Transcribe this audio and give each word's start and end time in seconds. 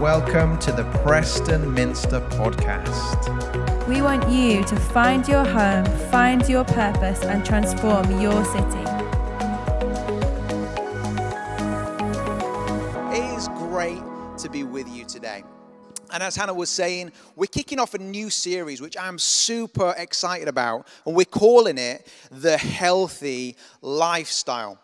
welcome 0.00 0.58
to 0.58 0.72
the 0.72 0.82
Preston 1.04 1.72
Minster 1.72 2.20
podcast. 2.20 3.86
We 3.86 4.02
want 4.02 4.28
you 4.28 4.64
to 4.64 4.76
find 4.76 5.26
your 5.28 5.44
home, 5.44 5.84
find 6.10 6.46
your 6.48 6.64
purpose, 6.64 7.22
and 7.22 7.46
transform 7.46 8.20
your 8.20 8.44
city. 8.44 8.84
It 13.16 13.38
is 13.38 13.46
great 13.48 14.02
to 14.38 14.50
be 14.50 14.64
with 14.64 14.88
you 14.88 15.04
today. 15.04 15.44
And 16.12 16.24
as 16.24 16.34
Hannah 16.34 16.54
was 16.54 16.70
saying, 16.70 17.12
we're 17.36 17.46
kicking 17.46 17.78
off 17.78 17.94
a 17.94 17.98
new 17.98 18.30
series, 18.30 18.80
which 18.80 18.96
I'm 18.98 19.18
super 19.18 19.94
excited 19.96 20.48
about, 20.48 20.88
and 21.06 21.14
we're 21.14 21.24
calling 21.24 21.78
it 21.78 22.04
The 22.32 22.58
Healthy 22.58 23.56
Lifestyle. 23.80 24.80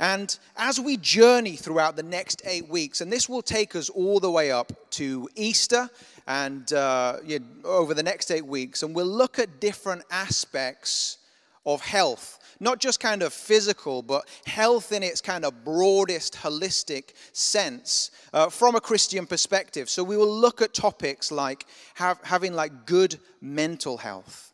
And 0.00 0.38
as 0.56 0.78
we 0.78 0.96
journey 0.96 1.56
throughout 1.56 1.96
the 1.96 2.02
next 2.02 2.42
eight 2.44 2.68
weeks, 2.68 3.00
and 3.00 3.12
this 3.12 3.28
will 3.28 3.42
take 3.42 3.74
us 3.74 3.88
all 3.88 4.20
the 4.20 4.30
way 4.30 4.52
up 4.52 4.72
to 4.90 5.28
Easter 5.34 5.90
and 6.26 6.72
uh, 6.72 7.16
over 7.64 7.94
the 7.94 8.02
next 8.02 8.30
eight 8.30 8.46
weeks, 8.46 8.82
and 8.82 8.94
we'll 8.94 9.06
look 9.06 9.38
at 9.38 9.60
different 9.60 10.02
aspects 10.10 11.18
of 11.66 11.80
health. 11.80 12.38
Not 12.60 12.80
just 12.80 12.98
kind 13.00 13.22
of 13.22 13.32
physical, 13.32 14.02
but 14.02 14.28
health 14.46 14.92
in 14.92 15.02
its 15.02 15.20
kind 15.20 15.44
of 15.44 15.64
broadest, 15.64 16.34
holistic 16.34 17.12
sense 17.32 18.10
uh, 18.32 18.48
from 18.48 18.74
a 18.74 18.80
Christian 18.80 19.26
perspective. 19.26 19.88
So 19.88 20.02
we 20.02 20.16
will 20.16 20.32
look 20.32 20.60
at 20.60 20.74
topics 20.74 21.30
like 21.30 21.66
have, 21.94 22.18
having 22.22 22.54
like 22.54 22.86
good 22.86 23.18
mental 23.40 23.96
health, 23.96 24.52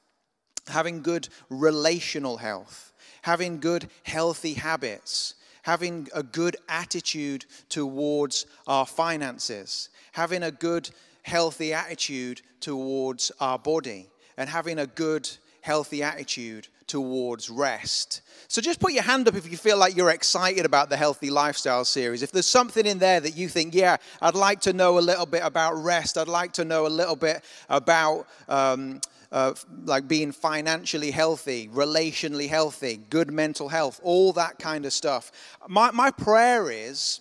having 0.68 1.02
good 1.02 1.28
relational 1.48 2.36
health, 2.36 2.92
having 3.24 3.58
good, 3.58 3.88
healthy 4.02 4.52
habits, 4.52 5.34
having 5.62 6.06
a 6.14 6.22
good 6.22 6.58
attitude 6.68 7.46
towards 7.70 8.44
our 8.66 8.84
finances, 8.84 9.88
having 10.12 10.42
a 10.42 10.50
good, 10.50 10.90
healthy 11.22 11.72
attitude 11.72 12.42
towards 12.60 13.32
our 13.40 13.58
body, 13.58 14.10
and 14.36 14.50
having 14.50 14.78
a 14.78 14.86
good, 14.86 15.26
healthy 15.64 16.02
attitude 16.02 16.68
towards 16.86 17.48
rest. 17.48 18.20
So 18.48 18.60
just 18.60 18.80
put 18.80 18.92
your 18.92 19.02
hand 19.02 19.26
up 19.26 19.34
if 19.34 19.50
you 19.50 19.56
feel 19.56 19.78
like 19.78 19.96
you're 19.96 20.10
excited 20.10 20.66
about 20.66 20.90
the 20.90 20.96
Healthy 20.98 21.30
Lifestyle 21.30 21.86
series. 21.86 22.22
If 22.22 22.32
there's 22.32 22.46
something 22.46 22.84
in 22.84 22.98
there 22.98 23.18
that 23.18 23.34
you 23.34 23.48
think, 23.48 23.74
yeah, 23.74 23.96
I'd 24.20 24.34
like 24.34 24.60
to 24.60 24.74
know 24.74 24.98
a 24.98 25.00
little 25.00 25.24
bit 25.24 25.40
about 25.42 25.82
rest, 25.82 26.18
I'd 26.18 26.28
like 26.28 26.52
to 26.52 26.66
know 26.66 26.86
a 26.86 26.88
little 26.88 27.16
bit 27.16 27.42
about. 27.70 28.26
Um, 28.46 29.00
uh, 29.32 29.52
like 29.86 30.06
being 30.06 30.30
financially 30.30 31.10
healthy, 31.10 31.66
relationally 31.68 32.48
healthy, 32.48 33.00
good 33.10 33.32
mental 33.32 33.68
health, 33.68 33.98
all 34.04 34.32
that 34.34 34.60
kind 34.60 34.86
of 34.86 34.92
stuff. 34.92 35.32
My, 35.66 35.90
my 35.90 36.12
prayer 36.12 36.70
is 36.70 37.20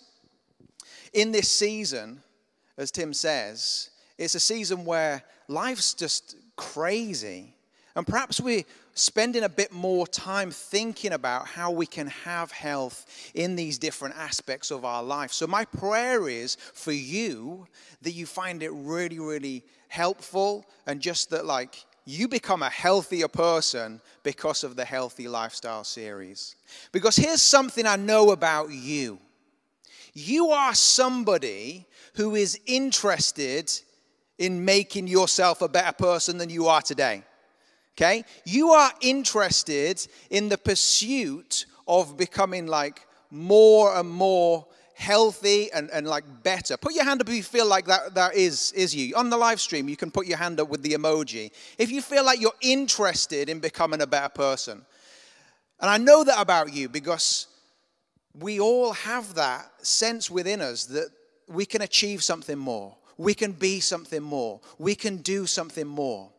in 1.12 1.32
this 1.32 1.50
season, 1.50 2.22
as 2.78 2.92
Tim 2.92 3.14
says, 3.14 3.90
it's 4.20 4.36
a 4.36 4.40
season 4.40 4.86
where 4.86 5.24
life's 5.48 5.96
just 5.96 6.36
crazy. 6.56 7.56
And 7.96 8.08
perhaps 8.08 8.42
we're 8.42 8.64
spending 8.96 9.44
a 9.44 9.50
bit 9.50 9.72
more 9.72 10.08
time 10.08 10.50
thinking 10.50 11.14
about 11.14 11.48
how 11.48 11.70
we 11.70 11.86
can 11.86 12.08
have 12.08 12.52
health 12.52 13.06
in 13.36 13.56
these 13.56 13.78
different 13.78 14.16
aspects 14.18 14.72
of 14.72 14.84
our 14.84 15.04
life. 15.04 15.32
So, 15.32 15.46
my 15.46 15.66
prayer 15.66 16.28
is 16.28 16.56
for 16.56 16.92
you 16.92 17.68
that 18.02 18.12
you 18.12 18.26
find 18.26 18.64
it 18.64 18.72
really, 18.72 19.20
really 19.20 19.64
helpful 19.90 20.66
and 20.88 21.02
just 21.02 21.30
that, 21.30 21.46
like, 21.46 21.86
you 22.06 22.28
become 22.28 22.64
a 22.64 22.70
healthier 22.70 23.28
person 23.28 24.02
because 24.24 24.64
of 24.64 24.76
the 24.76 24.84
Healthy 24.86 25.28
Lifestyle 25.28 25.84
series. 25.84 26.56
Because 26.92 27.16
here's 27.16 27.42
something 27.42 27.86
I 27.86 27.96
know 27.96 28.32
about 28.32 28.72
you 28.72 29.20
you 30.16 30.50
are 30.50 30.76
somebody 30.76 31.88
who 32.16 32.36
is 32.36 32.60
interested 32.68 33.72
in 34.38 34.64
making 34.64 35.08
yourself 35.08 35.62
a 35.62 35.68
better 35.68 35.92
person 35.94 36.38
than 36.38 36.50
you 36.50 36.68
are 36.68 36.82
today. 36.82 37.24
Okay? 37.98 38.24
You 38.46 38.70
are 38.70 38.92
interested 39.02 40.06
in 40.30 40.50
the 40.50 40.58
pursuit 40.58 41.66
of 41.88 42.18
becoming 42.18 42.68
like 42.68 43.06
more 43.30 43.96
and 43.96 44.10
more 44.10 44.66
healthy 44.96 45.72
and, 45.72 45.90
and 45.92 46.08
like 46.08 46.24
better. 46.44 46.78
Put 46.78 46.94
your 46.94 47.04
hand 47.04 47.22
up 47.22 47.30
if 47.30 47.36
you 47.36 47.44
feel 47.44 47.68
like 47.68 47.86
that, 47.86 48.14
that 48.16 48.36
is, 48.36 48.72
is 48.74 48.96
you. 48.96 49.16
On 49.16 49.30
the 49.30 49.38
live 49.38 49.60
stream, 49.60 49.90
you 49.90 49.98
can 49.98 50.12
put 50.12 50.28
your 50.28 50.38
hand 50.38 50.60
up 50.60 50.70
with 50.70 50.82
the 50.82 50.92
emoji. 50.92 51.52
If 51.78 51.92
you 51.92 52.02
feel 52.02 52.24
like 52.26 52.40
you're 52.40 52.52
interested 52.62 53.50
in 53.50 53.60
becoming 53.60 54.02
a 54.02 54.08
better 54.08 54.30
person. 54.30 54.86
And 55.80 55.90
I 55.90 55.98
know 55.98 56.24
that 56.24 56.40
about 56.40 56.74
you 56.74 56.90
because 56.90 57.48
we 58.40 58.60
all 58.60 58.94
have 58.94 59.36
that 59.36 59.70
sense 59.86 60.32
within 60.32 60.62
us 60.62 60.86
that 60.86 61.10
we 61.48 61.66
can 61.66 61.82
achieve 61.82 62.24
something 62.24 62.58
more. 62.58 62.96
We 63.18 63.34
can 63.34 63.52
be 63.52 63.80
something 63.80 64.24
more. 64.24 64.62
We 64.80 64.96
can 64.96 65.18
do 65.18 65.46
something 65.46 65.86
more. 65.86 66.32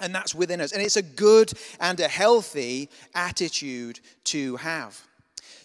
And 0.00 0.14
that's 0.14 0.34
within 0.34 0.60
us. 0.60 0.72
And 0.72 0.82
it's 0.82 0.96
a 0.96 1.02
good 1.02 1.52
and 1.78 2.00
a 2.00 2.08
healthy 2.08 2.88
attitude 3.14 4.00
to 4.24 4.56
have. 4.56 5.00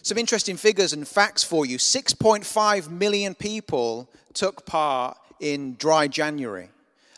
Some 0.02 0.18
interesting 0.18 0.56
figures 0.56 0.92
and 0.92 1.06
facts 1.06 1.42
for 1.42 1.66
you 1.66 1.78
6.5 1.78 2.90
million 2.90 3.34
people 3.34 4.08
took 4.34 4.64
part 4.66 5.18
in 5.40 5.74
dry 5.74 6.06
January. 6.06 6.68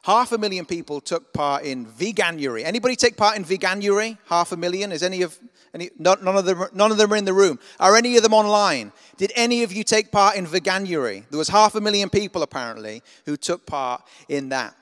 Half 0.04 0.32
a 0.32 0.38
million 0.38 0.64
people 0.64 1.02
took 1.02 1.34
part 1.34 1.64
in 1.64 1.84
Veganuary. 1.84 2.64
Anybody 2.64 2.96
take 2.96 3.16
part 3.16 3.36
in 3.36 3.44
Veganuary? 3.44 4.16
Half 4.26 4.52
a 4.52 4.56
million? 4.56 4.90
Is 4.90 5.02
any 5.02 5.20
of 5.20 5.38
any, 5.74 5.90
none, 5.98 6.26
of 6.26 6.44
them, 6.46 6.64
none 6.72 6.90
of 6.90 6.96
them 6.96 7.12
are 7.12 7.16
in 7.16 7.26
the 7.26 7.34
room. 7.34 7.58
Are 7.78 7.94
any 7.94 8.16
of 8.16 8.22
them 8.22 8.32
online? 8.32 8.90
Did 9.18 9.32
any 9.36 9.62
of 9.64 9.72
you 9.72 9.84
take 9.84 10.10
part 10.10 10.36
in 10.36 10.46
Veganuary? 10.46 11.24
There 11.28 11.38
was 11.38 11.48
half 11.48 11.74
a 11.74 11.80
million 11.80 12.08
people 12.08 12.42
apparently 12.42 13.02
who 13.26 13.36
took 13.36 13.66
part 13.66 14.02
in 14.28 14.48
that 14.48 14.74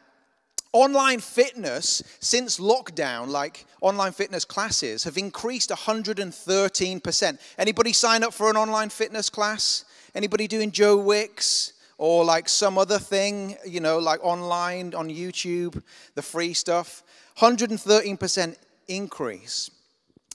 online 0.76 1.20
fitness 1.20 2.02
since 2.20 2.58
lockdown 2.58 3.28
like 3.28 3.64
online 3.80 4.12
fitness 4.12 4.44
classes 4.44 5.04
have 5.04 5.16
increased 5.16 5.70
113% 5.70 7.38
anybody 7.58 7.92
sign 7.92 8.22
up 8.22 8.34
for 8.34 8.50
an 8.50 8.56
online 8.56 8.90
fitness 8.90 9.30
class? 9.30 9.84
Anybody 10.14 10.46
doing 10.46 10.70
joe 10.70 10.96
wicks 10.96 11.72
or 11.98 12.24
like 12.24 12.48
some 12.48 12.76
other 12.76 12.98
thing 12.98 13.56
you 13.66 13.80
know 13.80 13.98
like 13.98 14.22
online 14.22 14.94
on 14.94 15.08
youtube 15.08 15.82
the 16.14 16.22
free 16.22 16.52
stuff? 16.52 17.02
113% 17.38 18.56
increase. 18.88 19.70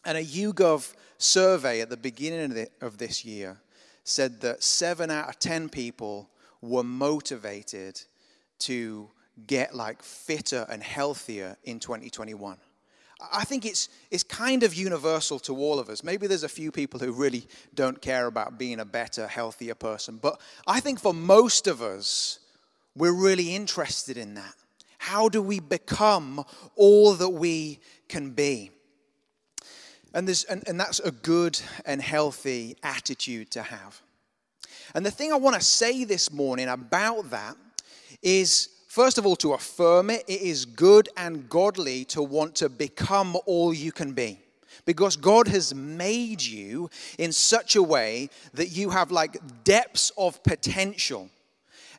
And 0.05 0.17
a 0.17 0.23
YouGov 0.23 0.93
survey 1.17 1.81
at 1.81 1.89
the 1.89 1.97
beginning 1.97 2.67
of 2.81 2.97
this 2.97 3.25
year 3.25 3.57
said 4.03 4.41
that 4.41 4.63
7 4.63 5.11
out 5.11 5.29
of 5.29 5.39
10 5.39 5.69
people 5.69 6.29
were 6.61 6.83
motivated 6.83 8.01
to 8.59 9.09
get 9.47 9.75
like 9.75 10.01
fitter 10.03 10.65
and 10.69 10.81
healthier 10.81 11.57
in 11.63 11.79
2021. 11.79 12.57
I 13.31 13.43
think 13.43 13.65
it's, 13.65 13.89
it's 14.09 14.23
kind 14.23 14.63
of 14.63 14.73
universal 14.73 15.37
to 15.39 15.55
all 15.55 15.79
of 15.79 15.89
us. 15.89 16.03
Maybe 16.03 16.25
there's 16.25 16.43
a 16.43 16.49
few 16.49 16.71
people 16.71 16.99
who 16.99 17.11
really 17.11 17.45
don't 17.75 18.01
care 18.01 18.25
about 18.25 18.57
being 18.57 18.79
a 18.79 18.85
better, 18.85 19.27
healthier 19.27 19.75
person. 19.75 20.17
But 20.17 20.41
I 20.65 20.79
think 20.79 20.99
for 20.99 21.13
most 21.13 21.67
of 21.67 21.81
us, 21.81 22.39
we're 22.95 23.13
really 23.13 23.55
interested 23.55 24.17
in 24.17 24.33
that. 24.35 24.55
How 24.97 25.29
do 25.29 25.41
we 25.41 25.59
become 25.59 26.43
all 26.75 27.13
that 27.13 27.29
we 27.29 27.79
can 28.07 28.31
be? 28.31 28.71
And, 30.13 30.27
there's, 30.27 30.43
and, 30.43 30.63
and 30.67 30.79
that's 30.79 30.99
a 30.99 31.11
good 31.11 31.59
and 31.85 32.01
healthy 32.01 32.75
attitude 32.83 33.51
to 33.51 33.63
have. 33.63 34.01
And 34.93 35.05
the 35.05 35.11
thing 35.11 35.31
I 35.31 35.37
want 35.37 35.55
to 35.55 35.61
say 35.61 36.03
this 36.03 36.31
morning 36.31 36.67
about 36.67 37.29
that 37.29 37.55
is 38.21 38.69
First 38.91 39.17
of 39.17 39.25
all, 39.25 39.37
to 39.37 39.53
affirm 39.53 40.09
it, 40.09 40.25
it 40.27 40.41
is 40.41 40.65
good 40.65 41.07
and 41.15 41.47
godly 41.47 42.03
to 42.03 42.21
want 42.21 42.55
to 42.55 42.67
become 42.67 43.37
all 43.45 43.73
you 43.73 43.93
can 43.93 44.11
be. 44.11 44.37
Because 44.85 45.15
God 45.15 45.47
has 45.47 45.73
made 45.73 46.41
you 46.41 46.89
in 47.17 47.31
such 47.31 47.77
a 47.77 47.81
way 47.81 48.29
that 48.53 48.75
you 48.75 48.89
have 48.89 49.09
like 49.09 49.37
depths 49.63 50.11
of 50.17 50.43
potential. 50.43 51.29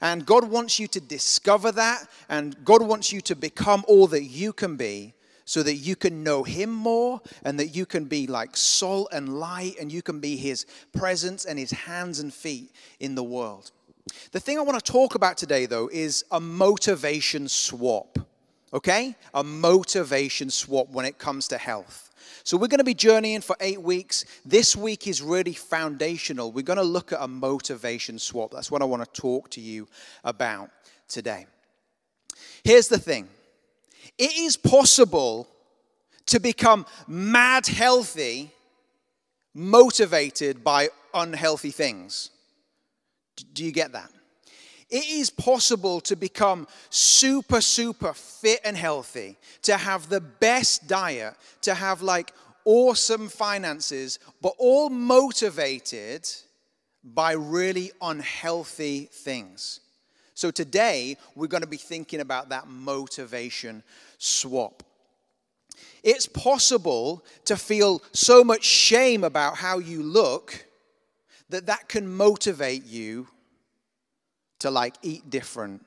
And 0.02 0.26
God 0.26 0.44
wants 0.50 0.78
you 0.78 0.86
to 0.88 1.00
discover 1.00 1.72
that, 1.72 2.08
and 2.28 2.62
God 2.62 2.82
wants 2.82 3.10
you 3.10 3.22
to 3.22 3.34
become 3.34 3.86
all 3.88 4.06
that 4.08 4.24
you 4.24 4.52
can 4.52 4.76
be 4.76 5.14
so 5.46 5.62
that 5.62 5.76
you 5.76 5.96
can 5.96 6.22
know 6.22 6.42
Him 6.42 6.68
more 6.68 7.22
and 7.42 7.58
that 7.58 7.68
you 7.68 7.86
can 7.86 8.04
be 8.04 8.26
like 8.26 8.54
salt 8.54 9.08
and 9.12 9.40
light 9.40 9.76
and 9.80 9.90
you 9.90 10.02
can 10.02 10.20
be 10.20 10.36
His 10.36 10.66
presence 10.92 11.46
and 11.46 11.58
His 11.58 11.70
hands 11.70 12.20
and 12.20 12.34
feet 12.34 12.70
in 13.00 13.14
the 13.14 13.24
world. 13.24 13.70
The 14.32 14.40
thing 14.40 14.58
I 14.58 14.62
want 14.62 14.84
to 14.84 14.92
talk 14.92 15.14
about 15.14 15.36
today, 15.36 15.66
though, 15.66 15.88
is 15.92 16.24
a 16.30 16.40
motivation 16.40 17.48
swap. 17.48 18.18
Okay? 18.72 19.14
A 19.34 19.44
motivation 19.44 20.50
swap 20.50 20.88
when 20.90 21.04
it 21.04 21.18
comes 21.18 21.48
to 21.48 21.58
health. 21.58 22.10
So, 22.44 22.56
we're 22.56 22.68
going 22.68 22.78
to 22.78 22.84
be 22.84 22.94
journeying 22.94 23.42
for 23.42 23.56
eight 23.60 23.80
weeks. 23.80 24.24
This 24.44 24.74
week 24.74 25.06
is 25.06 25.22
really 25.22 25.52
foundational. 25.52 26.50
We're 26.50 26.62
going 26.62 26.78
to 26.78 26.82
look 26.82 27.12
at 27.12 27.22
a 27.22 27.28
motivation 27.28 28.18
swap. 28.18 28.50
That's 28.50 28.70
what 28.70 28.82
I 28.82 28.84
want 28.86 29.04
to 29.04 29.20
talk 29.20 29.50
to 29.50 29.60
you 29.60 29.86
about 30.24 30.70
today. 31.08 31.46
Here's 32.64 32.88
the 32.88 32.98
thing 32.98 33.28
it 34.18 34.36
is 34.36 34.56
possible 34.56 35.48
to 36.26 36.40
become 36.40 36.86
mad 37.06 37.66
healthy 37.66 38.50
motivated 39.54 40.64
by 40.64 40.88
unhealthy 41.14 41.70
things. 41.70 42.30
Do 43.52 43.64
you 43.64 43.72
get 43.72 43.92
that? 43.92 44.10
It 44.90 45.08
is 45.08 45.30
possible 45.30 46.02
to 46.02 46.16
become 46.16 46.68
super, 46.90 47.62
super 47.62 48.12
fit 48.12 48.60
and 48.62 48.76
healthy, 48.76 49.36
to 49.62 49.78
have 49.78 50.08
the 50.10 50.20
best 50.20 50.86
diet, 50.86 51.34
to 51.62 51.74
have 51.74 52.02
like 52.02 52.32
awesome 52.64 53.28
finances, 53.28 54.18
but 54.42 54.54
all 54.58 54.90
motivated 54.90 56.28
by 57.02 57.32
really 57.32 57.90
unhealthy 58.02 59.08
things. 59.10 59.80
So 60.34 60.50
today, 60.50 61.16
we're 61.34 61.46
going 61.46 61.62
to 61.62 61.68
be 61.68 61.76
thinking 61.76 62.20
about 62.20 62.50
that 62.50 62.68
motivation 62.68 63.82
swap. 64.18 64.82
It's 66.02 66.26
possible 66.26 67.24
to 67.44 67.56
feel 67.56 68.02
so 68.12 68.42
much 68.44 68.64
shame 68.64 69.24
about 69.24 69.56
how 69.56 69.78
you 69.78 70.02
look 70.02 70.66
that 71.52 71.66
that 71.66 71.88
can 71.88 72.12
motivate 72.12 72.84
you 72.84 73.28
to 74.58 74.70
like 74.70 74.96
eat 75.02 75.30
different 75.30 75.84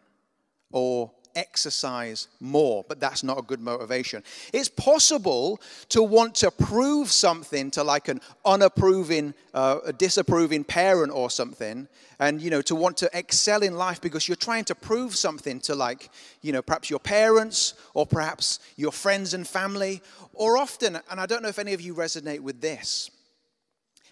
or 0.72 1.12
exercise 1.36 2.28
more, 2.40 2.86
but 2.88 3.00
that's 3.00 3.24
not 3.24 3.38
a 3.38 3.42
good 3.42 3.60
motivation. 3.60 4.24
It's 4.54 4.70
possible 4.70 5.62
to 5.90 6.02
want 6.02 6.36
to 6.36 6.50
prove 6.50 7.12
something 7.12 7.72
to 7.72 7.84
like 7.84 8.08
an 8.08 8.22
unapproving, 8.46 9.34
uh, 9.54 9.80
a 9.86 9.94
disapproving 9.94 10.64
parent 10.64 11.12
or 11.12 11.30
something, 11.30 11.88
and 12.20 12.42
you 12.42 12.50
know, 12.50 12.62
to 12.64 12.76
want 12.76 12.98
to 12.98 13.10
excel 13.14 13.64
in 13.64 13.76
life 13.76 14.00
because 14.00 14.28
you're 14.28 14.38
trying 14.38 14.64
to 14.66 14.76
prove 14.76 15.16
something 15.16 15.60
to 15.62 15.76
like, 15.76 16.10
you 16.42 16.54
know, 16.54 16.62
perhaps 16.62 16.90
your 16.90 17.00
parents 17.00 17.74
or 17.94 18.06
perhaps 18.06 18.60
your 18.78 18.92
friends 18.92 19.34
and 19.34 19.48
family, 19.48 20.02
or 20.34 20.58
often, 20.58 21.00
and 21.10 21.20
I 21.20 21.26
don't 21.26 21.44
know 21.44 21.50
if 21.50 21.60
any 21.60 21.74
of 21.74 21.82
you 21.82 21.94
resonate 21.94 22.40
with 22.40 22.62
this. 22.62 23.10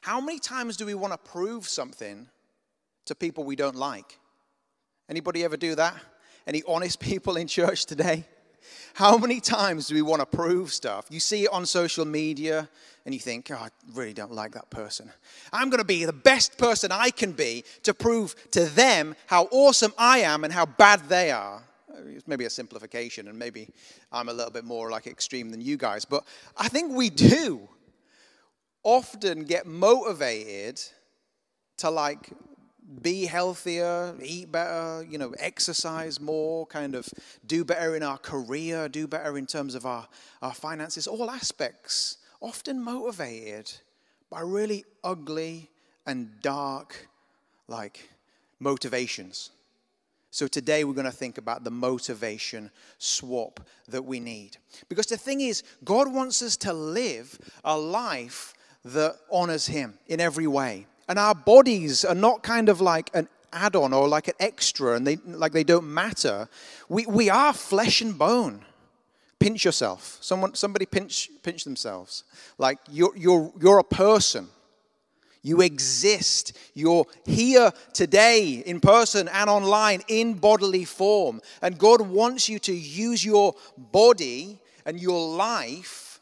How 0.04 0.20
many 0.20 0.38
times 0.38 0.76
do 0.76 0.86
we 0.86 0.96
want 0.96 1.14
to 1.14 1.18
prove 1.18 1.66
something 1.66 2.28
to 3.06 3.16
people 3.16 3.46
we 3.46 3.56
don't 3.56 3.78
like? 3.78 4.20
Anybody 5.08 5.46
ever 5.46 5.56
do 5.56 5.76
that? 5.76 5.96
Any 6.46 6.62
honest 6.68 7.00
people 7.12 7.38
in 7.38 7.48
church 7.48 7.86
today? 7.86 8.26
How 8.96 9.18
many 9.18 9.40
times 9.40 9.88
do 9.88 9.96
we 9.96 10.02
want 10.02 10.20
to 10.20 10.26
prove 10.26 10.74
stuff? 10.74 11.06
You 11.10 11.22
see 11.22 11.46
it 11.46 11.54
on 11.54 11.66
social 11.66 12.04
media 12.04 12.68
and 13.06 13.14
you 13.14 13.20
think, 13.22 13.50
oh, 13.50 13.56
I 13.56 13.70
really 13.94 14.12
don't 14.12 14.34
like 14.34 14.52
that 14.52 14.70
person. 14.70 15.10
I'm 15.54 15.70
going 15.70 15.80
to 15.80 15.86
be 15.86 16.04
the 16.04 16.12
best 16.12 16.58
person 16.58 16.92
I 16.92 17.10
can 17.10 17.32
be 17.32 17.64
to 17.84 17.94
prove 17.94 18.36
to 18.52 18.66
them 18.66 19.16
how 19.28 19.48
awesome 19.52 19.94
I 19.98 20.20
am 20.20 20.44
and 20.44 20.52
how 20.52 20.66
bad 20.66 21.08
they 21.08 21.32
are. 21.32 21.64
It's 22.08 22.28
maybe 22.28 22.44
a 22.44 22.50
simplification, 22.50 23.30
and 23.30 23.40
maybe 23.40 23.70
I'm 24.12 24.28
a 24.28 24.34
little 24.34 24.52
bit 24.52 24.66
more 24.66 24.92
like 24.92 25.08
extreme 25.08 25.50
than 25.50 25.62
you 25.62 25.78
guys, 25.78 26.04
but 26.04 26.26
I 26.58 26.68
think 26.68 26.92
we 26.92 27.10
do 27.10 27.70
often 28.84 29.46
get 29.46 29.66
motivated 29.66 30.82
to 31.78 31.90
like 31.90 32.30
be 33.02 33.26
healthier, 33.26 34.14
eat 34.22 34.52
better, 34.52 35.06
you 35.10 35.18
know, 35.18 35.34
exercise 35.40 36.20
more, 36.20 36.66
kind 36.68 36.96
of 36.96 37.10
do 37.46 37.64
better 37.66 37.96
in 37.96 38.04
our 38.04 38.18
career, 38.18 38.88
do 38.88 39.08
better 39.08 39.38
in 39.38 39.46
terms 39.46 39.74
of 39.74 39.86
our, 39.86 40.08
our 40.42 40.54
finances, 40.54 41.08
all 41.08 41.32
aspects, 41.32 42.18
often 42.42 42.84
motivated 42.84 43.72
by 44.30 44.42
really 44.42 44.84
ugly 45.04 45.70
and 46.06 46.42
dark, 46.42 47.08
like, 47.68 48.10
motivations. 48.60 49.52
So 50.32 50.48
today 50.48 50.84
we're 50.84 50.94
going 50.94 51.06
to 51.06 51.12
think 51.12 51.38
about 51.38 51.64
the 51.64 51.72
motivation 51.72 52.72
swap 52.98 53.60
that 53.88 54.04
we 54.04 54.20
need. 54.20 54.58
Because 54.90 55.06
the 55.06 55.18
thing 55.18 55.42
is, 55.42 55.64
God 55.84 56.12
wants 56.12 56.42
us 56.42 56.58
to 56.58 56.74
live 56.74 57.38
a 57.64 57.78
life 57.78 58.54
that 58.86 59.16
honors 59.32 59.68
Him 59.68 59.98
in 60.08 60.20
every 60.20 60.48
way. 60.48 60.88
And 61.08 61.20
our 61.20 61.36
bodies 61.36 62.06
are 62.06 62.16
not 62.16 62.44
kind 62.44 62.70
of 62.70 62.82
like 62.82 63.10
an 63.14 63.28
add 63.52 63.76
on 63.76 63.94
or 63.94 64.08
like 64.08 64.28
an 64.28 64.34
extra 64.40 64.96
and 64.96 65.06
they 65.06 65.18
like 65.18 65.52
they 65.52 65.64
don't 65.64 65.94
matter. 65.94 66.48
We, 66.90 67.06
we 67.06 67.30
are 67.30 67.54
flesh 67.54 68.02
and 68.02 68.18
bone. 68.18 68.66
Pinch 69.40 69.66
yourself. 69.66 70.18
Someone, 70.22 70.56
somebody 70.56 70.86
pinch, 70.86 71.30
pinch 71.44 71.66
themselves. 71.66 72.24
Like 72.58 72.80
you're, 72.90 73.16
you're, 73.16 73.52
you're 73.60 73.80
a 73.80 73.84
person. 73.84 74.48
You 75.42 75.60
exist. 75.60 76.58
You're 76.74 77.06
here 77.26 77.72
today 77.92 78.64
in 78.66 78.80
person 78.80 79.28
and 79.28 79.50
online 79.50 80.02
in 80.08 80.36
bodily 80.36 80.86
form. 80.86 81.42
And 81.62 81.78
God 81.78 82.00
wants 82.02 82.48
you 82.48 82.58
to 82.60 82.74
use 82.74 83.26
your 83.26 83.54
body 83.78 84.60
and 84.86 85.00
your 85.00 85.36
life 85.36 86.13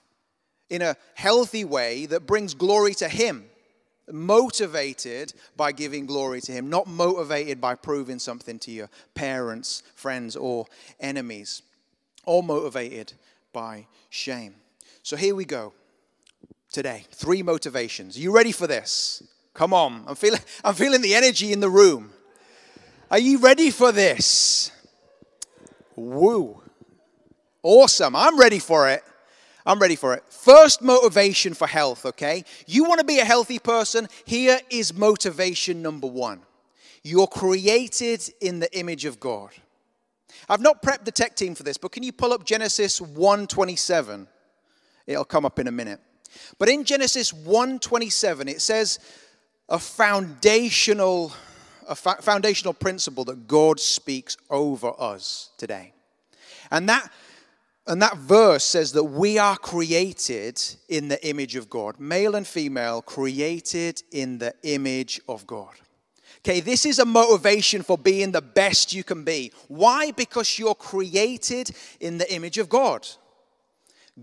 in 0.72 0.82
a 0.82 0.96
healthy 1.16 1.66
way 1.66 2.06
that 2.08 2.26
brings 2.26 2.54
glory 2.54 2.96
to 2.96 3.10
Him 3.10 3.46
motivated 4.12 5.34
by 5.56 5.72
giving 5.72 6.06
glory 6.06 6.42
to 6.42 6.52
Him, 6.52 6.70
not 6.70 6.88
motivated 6.88 7.62
by 7.62 7.76
proving 7.76 8.20
something 8.20 8.58
to 8.60 8.72
your 8.72 8.90
parents, 9.14 9.84
friends, 9.96 10.36
or 10.36 10.66
enemies, 11.00 11.62
or 12.26 12.42
motivated 12.42 13.14
by 13.54 13.86
shame. 14.10 14.56
So 15.04 15.18
here 15.18 15.36
we 15.36 15.46
go 15.46 15.74
today. 16.72 17.06
Three 17.12 17.44
motivations. 17.44 18.18
Are 18.18 18.22
you 18.22 18.34
ready 18.34 18.54
for 18.54 18.66
this? 18.66 19.22
Come 19.54 19.74
on. 19.74 20.06
I'm 20.08 20.16
feeling, 20.16 20.42
I'm 20.64 20.76
feeling 20.76 21.02
the 21.02 21.16
energy 21.16 21.52
in 21.52 21.60
the 21.60 21.70
room. 21.70 22.14
Are 23.10 23.20
you 23.20 23.40
ready 23.40 23.72
for 23.72 23.92
this? 23.92 24.72
Woo. 25.98 26.62
Awesome. 27.62 28.16
I'm 28.16 28.40
ready 28.40 28.60
for 28.60 28.90
it. 28.90 29.04
I'm 29.66 29.80
ready 29.80 29.96
for 29.96 30.14
it. 30.14 30.24
First 30.30 30.82
motivation 30.82 31.54
for 31.54 31.68
health, 31.68 32.06
okay? 32.06 32.44
You 32.66 32.86
want 32.86 33.00
to 33.00 33.06
be 33.06 33.20
a 33.20 33.26
healthy 33.26 33.60
person? 33.60 34.08
Here 34.26 34.60
is 34.70 34.94
motivation 34.94 35.82
number 35.82 36.08
one. 36.08 36.42
You're 37.04 37.28
created 37.28 38.24
in 38.42 38.60
the 38.60 38.78
image 38.78 39.06
of 39.06 39.20
God. 39.20 39.52
I've 40.50 40.62
not 40.62 40.82
prepped 40.82 41.06
the 41.06 41.12
tech 41.12 41.36
team 41.36 41.56
for 41.56 41.64
this, 41.64 41.78
but 41.78 41.92
can 41.92 42.04
you 42.04 42.12
pull 42.12 42.34
up 42.34 42.46
Genesis 42.46 43.00
1:27? 43.00 44.28
It'll 45.08 45.26
come 45.26 45.46
up 45.46 45.60
in 45.60 45.68
a 45.68 45.72
minute. 45.72 46.00
But 46.58 46.70
in 46.70 46.84
Genesis 46.84 47.32
1:27, 47.32 48.48
it 48.48 48.62
says 48.62 49.00
a 49.70 49.80
foundational 49.80 51.34
a 51.88 51.96
foundational 51.96 52.74
principle 52.74 53.26
that 53.26 53.48
God 53.48 53.80
speaks 53.80 54.38
over 54.50 54.94
us 54.98 55.50
today. 55.58 55.94
And 56.70 56.88
that 56.88 57.12
and 57.88 58.02
that 58.02 58.18
verse 58.18 58.64
says 58.64 58.92
that 58.94 59.04
we 59.04 59.38
are 59.38 59.58
created 59.58 60.62
in 60.88 61.08
the 61.08 61.28
image 61.28 61.56
of 61.56 61.70
God, 61.70 62.00
male 62.00 62.36
and 62.36 62.46
female, 62.46 63.02
created 63.02 64.04
in 64.12 64.38
the 64.38 64.54
image 64.64 65.20
of 65.28 65.48
God. 65.48 65.74
Okay, 66.40 66.60
this 66.60 66.86
is 66.86 67.00
a 67.00 67.06
motivation 67.06 67.84
for 67.84 67.98
being 67.98 68.32
the 68.32 68.42
best 68.42 68.94
you 68.94 69.04
can 69.04 69.24
be. 69.24 69.52
Why? 69.68 70.12
Because 70.12 70.58
you're 70.58 70.76
created 70.76 71.72
in 72.00 72.18
the 72.18 72.32
image 72.34 72.58
of 72.58 72.70
God. 72.70 73.08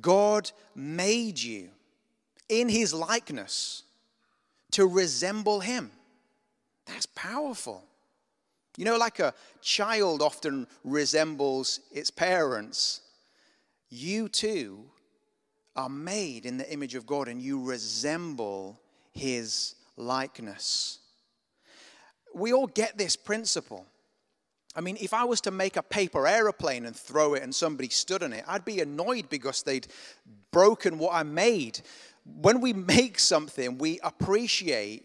God 0.00 0.50
made 0.74 1.40
you 1.40 1.70
in 2.48 2.68
his 2.68 2.94
likeness 2.94 3.84
to 4.72 4.86
resemble 4.86 5.60
him. 5.60 5.90
That's 6.86 7.06
powerful. 7.06 7.84
You 8.76 8.84
know, 8.84 8.96
like 8.96 9.18
a 9.18 9.34
child 9.60 10.22
often 10.22 10.66
resembles 10.84 11.80
its 11.92 12.10
parents 12.10 13.00
you 13.90 14.28
too 14.28 14.84
are 15.76 15.88
made 15.88 16.44
in 16.44 16.56
the 16.56 16.70
image 16.72 16.94
of 16.94 17.06
God 17.06 17.28
and 17.28 17.40
you 17.40 17.64
resemble 17.64 18.80
his 19.12 19.74
likeness. 19.96 20.98
We 22.34 22.52
all 22.52 22.66
get 22.66 22.98
this 22.98 23.16
principle. 23.16 23.86
I 24.74 24.80
mean, 24.80 24.96
if 25.00 25.14
I 25.14 25.24
was 25.24 25.40
to 25.42 25.50
make 25.50 25.76
a 25.76 25.82
paper 25.82 26.26
aeroplane 26.26 26.86
and 26.86 26.94
throw 26.94 27.34
it 27.34 27.42
and 27.42 27.54
somebody 27.54 27.88
stood 27.88 28.22
on 28.22 28.32
it, 28.32 28.44
I'd 28.46 28.64
be 28.64 28.80
annoyed 28.80 29.28
because 29.28 29.62
they'd 29.62 29.86
broken 30.50 30.98
what 30.98 31.14
I 31.14 31.22
made. 31.22 31.80
When 32.40 32.60
we 32.60 32.72
make 32.72 33.18
something, 33.18 33.78
we 33.78 33.98
appreciate 34.02 35.04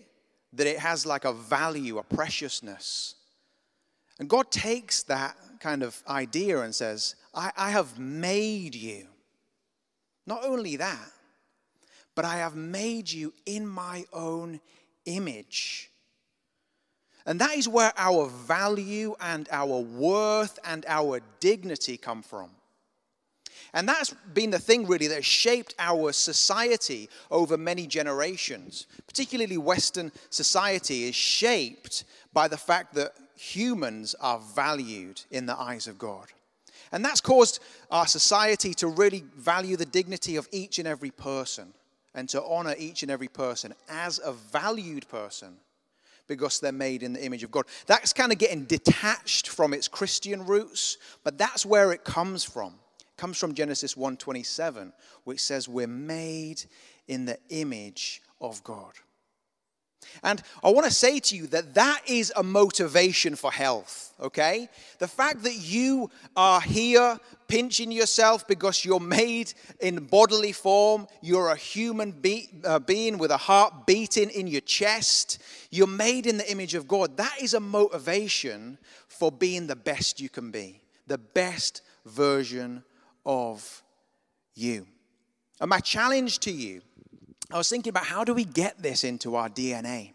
that 0.53 0.67
it 0.67 0.79
has 0.79 1.05
like 1.05 1.25
a 1.25 1.33
value, 1.33 1.97
a 1.97 2.03
preciousness. 2.03 3.15
And 4.19 4.29
God 4.29 4.51
takes 4.51 5.03
that 5.03 5.35
kind 5.63 5.81
of 5.81 6.03
idea 6.09 6.59
and 6.59 6.75
says, 6.75 7.15
I, 7.33 7.51
I 7.55 7.71
have 7.71 7.97
made 7.97 8.75
you. 8.75 9.07
Not 10.27 10.43
only 10.43 10.75
that, 10.75 11.09
but 12.15 12.25
I 12.25 12.35
have 12.35 12.55
made 12.55 13.09
you 13.09 13.33
in 13.45 13.65
my 13.65 14.03
own 14.11 14.59
image. 15.05 15.89
And 17.25 17.39
that 17.39 17.55
is 17.55 17.69
where 17.69 17.93
our 17.97 18.27
value 18.27 19.15
and 19.21 19.47
our 19.51 19.79
worth 19.79 20.59
and 20.65 20.85
our 20.85 21.21
dignity 21.39 21.95
come 21.95 22.21
from. 22.21 22.49
And 23.73 23.87
that's 23.87 24.13
been 24.33 24.51
the 24.51 24.59
thing 24.59 24.85
really 24.85 25.07
that 25.07 25.23
shaped 25.23 25.73
our 25.79 26.11
society 26.11 27.09
over 27.31 27.57
many 27.57 27.87
generations. 27.87 28.85
Particularly 29.07 29.57
Western 29.57 30.11
society 30.29 31.05
is 31.05 31.15
shaped 31.15 32.03
by 32.33 32.49
the 32.49 32.57
fact 32.57 32.93
that 32.95 33.13
humans 33.35 34.15
are 34.19 34.39
valued 34.39 35.21
in 35.31 35.45
the 35.45 35.59
eyes 35.59 35.87
of 35.87 35.97
God. 35.97 36.27
And 36.91 37.03
that's 37.03 37.21
caused 37.21 37.59
our 37.89 38.05
society 38.07 38.73
to 38.75 38.87
really 38.87 39.23
value 39.35 39.75
the 39.75 39.85
dignity 39.85 40.35
of 40.35 40.47
each 40.51 40.79
and 40.79 40.87
every 40.87 41.11
person 41.11 41.73
and 42.13 42.29
to 42.29 42.43
honor 42.43 42.75
each 42.77 43.01
and 43.01 43.11
every 43.11 43.27
person 43.27 43.73
as 43.89 44.19
a 44.23 44.33
valued 44.33 45.07
person. 45.09 45.57
because 46.27 46.59
they're 46.59 46.71
made 46.71 47.03
in 47.03 47.13
the 47.13 47.23
image 47.23 47.43
of 47.43 47.51
God. 47.51 47.65
That's 47.85 48.13
kind 48.13 48.31
of 48.31 48.37
getting 48.37 48.63
detached 48.63 49.49
from 49.49 49.73
its 49.73 49.87
Christian 49.87 50.45
roots, 50.45 50.97
but 51.23 51.37
that's 51.37 51.65
where 51.65 51.91
it 51.91 52.03
comes 52.03 52.43
from. 52.43 52.75
It 53.01 53.17
comes 53.17 53.37
from 53.37 53.53
Genesis 53.53 53.95
1:27, 53.95 54.93
which 55.25 55.41
says 55.41 55.67
we're 55.67 55.85
made 55.87 56.63
in 57.07 57.25
the 57.25 57.37
image 57.49 58.21
of 58.39 58.63
God. 58.63 58.93
And 60.23 60.41
I 60.63 60.69
want 60.69 60.85
to 60.85 60.93
say 60.93 61.19
to 61.19 61.35
you 61.35 61.47
that 61.47 61.73
that 61.73 62.01
is 62.07 62.31
a 62.35 62.43
motivation 62.43 63.35
for 63.35 63.51
health, 63.51 64.13
okay? 64.19 64.69
The 64.99 65.07
fact 65.07 65.43
that 65.43 65.55
you 65.55 66.09
are 66.35 66.61
here 66.61 67.19
pinching 67.47 67.91
yourself 67.91 68.47
because 68.47 68.83
you're 68.83 68.99
made 68.99 69.53
in 69.79 70.05
bodily 70.05 70.51
form, 70.51 71.07
you're 71.21 71.49
a 71.49 71.55
human 71.55 72.11
be- 72.11 72.49
uh, 72.63 72.79
being 72.79 73.17
with 73.17 73.31
a 73.31 73.37
heart 73.37 73.85
beating 73.85 74.29
in 74.29 74.47
your 74.47 74.61
chest, 74.61 75.41
you're 75.69 75.87
made 75.87 76.25
in 76.25 76.37
the 76.37 76.51
image 76.51 76.73
of 76.73 76.87
God. 76.87 77.17
That 77.17 77.35
is 77.41 77.53
a 77.53 77.59
motivation 77.59 78.77
for 79.07 79.31
being 79.31 79.67
the 79.67 79.75
best 79.75 80.19
you 80.19 80.29
can 80.29 80.51
be, 80.51 80.81
the 81.07 81.17
best 81.17 81.81
version 82.05 82.83
of 83.25 83.83
you. 84.55 84.87
And 85.61 85.69
my 85.69 85.79
challenge 85.79 86.39
to 86.39 86.51
you 86.51 86.81
I 87.53 87.57
was 87.57 87.69
thinking 87.69 87.91
about 87.91 88.05
how 88.05 88.23
do 88.23 88.33
we 88.33 88.45
get 88.45 88.81
this 88.81 89.03
into 89.03 89.35
our 89.35 89.47
DNA? 89.47 90.13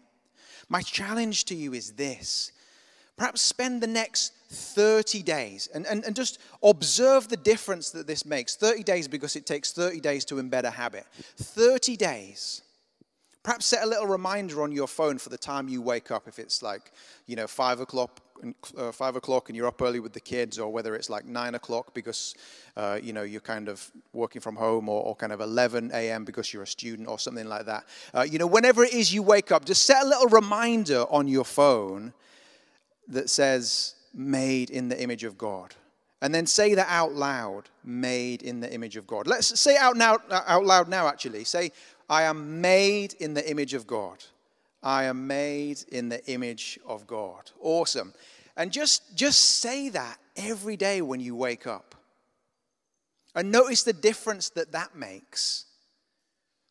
My 0.67 0.81
challenge 0.81 1.45
to 1.45 1.55
you 1.55 1.73
is 1.73 1.93
this. 1.93 2.51
Perhaps 3.15 3.41
spend 3.41 3.81
the 3.81 3.87
next 3.87 4.33
30 4.49 5.23
days 5.23 5.69
and, 5.73 5.85
and, 5.87 6.03
and 6.03 6.15
just 6.15 6.39
observe 6.61 7.29
the 7.29 7.37
difference 7.37 7.91
that 7.91 8.07
this 8.07 8.25
makes. 8.25 8.57
30 8.57 8.83
days 8.83 9.07
because 9.07 9.37
it 9.37 9.45
takes 9.45 9.71
30 9.71 10.01
days 10.01 10.25
to 10.25 10.35
embed 10.35 10.63
a 10.63 10.69
habit. 10.69 11.05
30 11.37 11.95
days. 11.95 12.61
Perhaps 13.41 13.67
set 13.67 13.83
a 13.83 13.87
little 13.87 14.05
reminder 14.05 14.61
on 14.61 14.73
your 14.73 14.87
phone 14.87 15.17
for 15.17 15.29
the 15.29 15.37
time 15.37 15.69
you 15.69 15.81
wake 15.81 16.11
up 16.11 16.27
if 16.27 16.39
it's 16.39 16.61
like, 16.61 16.91
you 17.25 17.37
know, 17.37 17.47
5 17.47 17.79
o'clock 17.79 18.19
uh, 18.77 18.91
five 18.91 19.15
o'clock 19.15 19.49
and 19.49 19.55
you're 19.55 19.67
up 19.67 19.81
early 19.81 19.99
with 19.99 20.13
the 20.13 20.19
kids, 20.19 20.59
or 20.59 20.71
whether 20.71 20.95
it's 20.95 21.09
like 21.09 21.25
nine 21.25 21.55
o'clock 21.55 21.93
because 21.93 22.35
uh, 22.77 22.99
you 23.01 23.13
know 23.13 23.23
you're 23.23 23.41
kind 23.41 23.69
of 23.69 23.91
working 24.13 24.41
from 24.41 24.55
home, 24.55 24.89
or, 24.89 25.03
or, 25.03 25.15
kind 25.15 25.31
of 25.31 25.41
11 25.41 25.91
a.m. 25.93 26.25
because 26.25 26.53
you're 26.53 26.63
a 26.63 26.67
student, 26.67 27.07
or 27.07 27.19
something 27.19 27.47
like 27.47 27.65
that. 27.65 27.85
Uh, 28.13 28.21
you 28.21 28.39
know, 28.39 28.47
whenever 28.47 28.83
it 28.83 28.93
is 28.93 29.13
you 29.13 29.23
wake 29.23 29.51
up, 29.51 29.65
just 29.65 29.83
set 29.83 30.03
a 30.03 30.07
little 30.07 30.27
reminder 30.27 31.05
on 31.09 31.27
your 31.27 31.45
phone 31.45 32.13
that 33.07 33.29
says 33.29 33.95
"Made 34.13 34.69
in 34.69 34.89
the 34.89 35.01
image 35.01 35.23
of 35.23 35.37
God." 35.37 35.75
And 36.21 36.35
then 36.35 36.45
say 36.45 36.75
that 36.75 36.87
out 36.89 37.13
loud, 37.13 37.69
made 37.83 38.41
in 38.41 38.59
the 38.59 38.71
image 38.73 38.97
of 38.97 39.07
God. 39.07 39.25
Let's 39.25 39.57
say 39.59 39.77
out 39.77 39.95
now 39.95 40.17
out 40.29 40.65
loud 40.65 40.89
now 40.89 41.07
actually. 41.07 41.45
Say, 41.45 41.71
I 42.09 42.23
am 42.23 42.59
made 42.59 43.13
in 43.19 43.33
the 43.35 43.49
image 43.49 43.73
of 43.73 43.87
God. 43.87 44.23
I 44.81 45.05
am 45.05 45.27
made 45.27 45.83
in 45.91 46.09
the 46.09 46.25
image 46.31 46.79
of 46.85 47.05
God. 47.05 47.51
Awesome. 47.59 48.13
And 48.55 48.71
just, 48.71 49.15
just 49.15 49.39
say 49.39 49.89
that 49.89 50.17
every 50.35 50.77
day 50.77 51.01
when 51.01 51.19
you 51.19 51.35
wake 51.35 51.67
up. 51.67 51.95
And 53.35 53.51
notice 53.51 53.83
the 53.83 53.93
difference 53.93 54.49
that 54.51 54.71
that 54.71 54.95
makes 54.95 55.65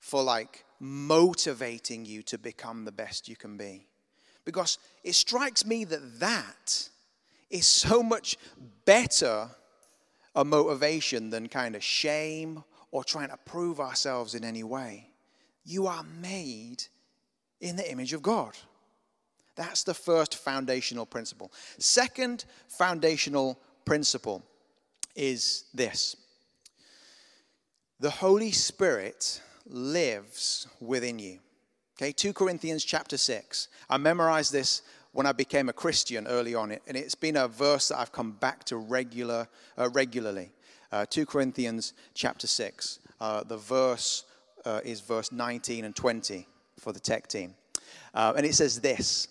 for 0.00 0.22
like 0.22 0.64
motivating 0.80 2.04
you 2.04 2.22
to 2.22 2.38
become 2.38 2.84
the 2.84 2.92
best 2.92 3.28
you 3.28 3.36
can 3.36 3.56
be. 3.56 3.86
Because 4.44 4.78
it 5.04 5.14
strikes 5.14 5.66
me 5.66 5.84
that 5.84 6.20
that 6.20 6.88
is 7.50 7.66
so 7.66 8.02
much 8.02 8.36
better 8.84 9.50
a 10.34 10.44
motivation 10.44 11.30
than 11.30 11.48
kind 11.48 11.74
of 11.74 11.82
shame 11.82 12.62
or 12.90 13.04
trying 13.04 13.28
to 13.28 13.36
prove 13.44 13.80
ourselves 13.80 14.34
in 14.34 14.44
any 14.44 14.62
way. 14.62 15.10
You 15.64 15.86
are 15.86 16.04
made 16.20 16.84
in 17.60 17.76
the 17.76 17.90
image 17.90 18.12
of 18.12 18.22
God. 18.22 18.56
That's 19.56 19.82
the 19.82 19.94
first 19.94 20.36
foundational 20.36 21.04
principle. 21.04 21.52
Second 21.78 22.44
foundational 22.68 23.58
principle 23.84 24.44
is 25.16 25.64
this 25.74 26.16
the 28.00 28.10
Holy 28.10 28.52
Spirit 28.52 29.42
lives 29.66 30.68
within 30.80 31.18
you. 31.18 31.40
Okay, 31.96 32.12
2 32.12 32.32
Corinthians 32.32 32.84
chapter 32.84 33.16
6. 33.16 33.66
I 33.90 33.96
memorized 33.96 34.52
this 34.52 34.82
when 35.10 35.26
I 35.26 35.32
became 35.32 35.68
a 35.68 35.72
Christian 35.72 36.28
early 36.28 36.54
on, 36.54 36.70
and 36.70 36.96
it's 36.96 37.16
been 37.16 37.36
a 37.36 37.48
verse 37.48 37.88
that 37.88 37.98
I've 37.98 38.12
come 38.12 38.32
back 38.32 38.62
to 38.66 38.76
regular, 38.76 39.48
uh, 39.76 39.90
regularly. 39.90 40.52
Uh, 40.92 41.06
2 41.06 41.26
Corinthians 41.26 41.94
chapter 42.14 42.46
6. 42.46 43.00
Uh, 43.20 43.42
the 43.42 43.56
verse 43.56 44.24
uh, 44.64 44.80
is 44.84 45.00
verse 45.00 45.32
19 45.32 45.84
and 45.84 45.96
20 45.96 46.46
for 46.78 46.92
the 46.92 47.00
tech 47.00 47.28
team. 47.28 47.54
Uh, 48.14 48.32
and 48.36 48.46
it 48.46 48.54
says 48.54 48.80
this 48.80 49.28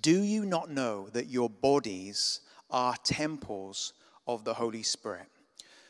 Do 0.00 0.22
you 0.22 0.44
not 0.44 0.70
know 0.70 1.08
that 1.12 1.28
your 1.28 1.50
bodies 1.50 2.40
are 2.70 2.94
temples 3.02 3.92
of 4.26 4.44
the 4.44 4.54
Holy 4.54 4.82
Spirit? 4.82 5.26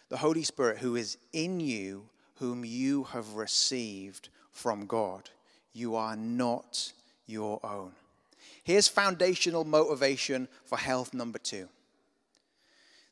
The 0.09 0.17
Holy 0.17 0.43
Spirit 0.43 0.79
who 0.79 0.97
is 0.97 1.19
in 1.33 1.61
you, 1.61 2.09
whom 2.37 2.65
you 2.65 3.05
have 3.05 3.35
received 3.35 4.29
from 4.51 4.87
God. 4.87 5.31
You 5.73 5.95
are 5.95 6.17
not 6.17 6.93
your 7.27 7.65
own. 7.65 7.93
Here's 8.65 8.89
foundational 8.89 9.65
motivation 9.65 10.49
for 10.65 10.77
health 10.77 11.15
number 11.15 11.39
two 11.39 11.69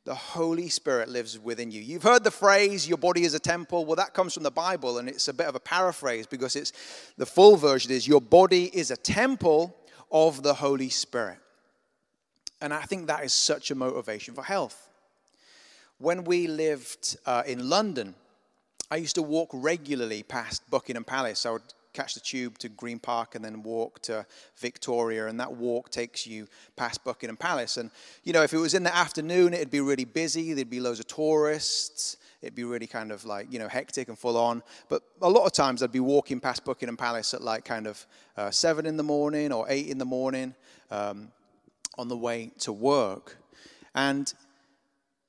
the 0.08 0.14
Holy 0.14 0.70
Spirit 0.70 1.10
lives 1.10 1.38
within 1.38 1.70
you. 1.70 1.82
You've 1.82 2.02
heard 2.02 2.24
the 2.24 2.30
phrase, 2.30 2.88
your 2.88 2.96
body 2.96 3.24
is 3.24 3.34
a 3.34 3.38
temple. 3.38 3.84
Well, 3.84 3.96
that 3.96 4.14
comes 4.14 4.32
from 4.32 4.42
the 4.42 4.50
Bible, 4.50 4.96
and 4.96 5.06
it's 5.06 5.28
a 5.28 5.34
bit 5.34 5.46
of 5.46 5.54
a 5.54 5.60
paraphrase 5.60 6.26
because 6.26 6.56
it's 6.56 6.72
the 7.18 7.26
full 7.26 7.58
version 7.58 7.92
is, 7.92 8.08
your 8.08 8.22
body 8.22 8.70
is 8.72 8.90
a 8.90 8.96
temple 8.96 9.76
of 10.10 10.42
the 10.42 10.54
Holy 10.54 10.88
Spirit. 10.88 11.36
And 12.62 12.72
I 12.72 12.84
think 12.84 13.08
that 13.08 13.22
is 13.22 13.34
such 13.34 13.70
a 13.70 13.74
motivation 13.74 14.32
for 14.32 14.42
health. 14.42 14.88
When 15.98 16.24
we 16.24 16.46
lived 16.46 17.18
uh, 17.26 17.42
in 17.46 17.68
London, 17.68 18.14
I 18.90 18.96
used 18.96 19.16
to 19.16 19.22
walk 19.22 19.50
regularly 19.52 20.22
past 20.22 20.62
Buckingham 20.70 21.04
Palace. 21.04 21.44
I 21.44 21.50
would 21.50 21.74
catch 21.98 22.14
the 22.14 22.20
tube 22.20 22.58
to 22.58 22.68
Green 22.68 23.00
Park 23.00 23.34
and 23.34 23.44
then 23.44 23.62
walk 23.62 24.00
to 24.02 24.24
Victoria. 24.56 25.26
And 25.26 25.40
that 25.40 25.52
walk 25.52 25.90
takes 25.90 26.26
you 26.28 26.46
past 26.76 27.02
Buckingham 27.02 27.36
Palace. 27.36 27.76
And, 27.76 27.90
you 28.22 28.32
know, 28.32 28.42
if 28.42 28.52
it 28.52 28.58
was 28.58 28.74
in 28.74 28.84
the 28.84 28.94
afternoon, 28.94 29.52
it'd 29.52 29.70
be 29.70 29.80
really 29.80 30.04
busy. 30.04 30.52
There'd 30.52 30.70
be 30.70 30.78
loads 30.78 31.00
of 31.00 31.08
tourists. 31.08 32.16
It'd 32.40 32.54
be 32.54 32.62
really 32.62 32.86
kind 32.86 33.10
of 33.10 33.24
like, 33.24 33.52
you 33.52 33.58
know, 33.58 33.66
hectic 33.66 34.06
and 34.08 34.16
full 34.16 34.36
on. 34.36 34.62
But 34.88 35.02
a 35.22 35.28
lot 35.28 35.44
of 35.44 35.52
times 35.52 35.82
I'd 35.82 35.90
be 35.90 35.98
walking 35.98 36.38
past 36.38 36.64
Buckingham 36.64 36.96
Palace 36.96 37.34
at 37.34 37.42
like 37.42 37.64
kind 37.64 37.88
of 37.88 38.06
uh, 38.36 38.52
seven 38.52 38.86
in 38.86 38.96
the 38.96 39.02
morning 39.02 39.50
or 39.50 39.66
eight 39.68 39.88
in 39.88 39.98
the 39.98 40.04
morning 40.04 40.54
um, 40.92 41.32
on 41.96 42.06
the 42.06 42.16
way 42.16 42.52
to 42.60 42.72
work. 42.72 43.38
And 43.96 44.32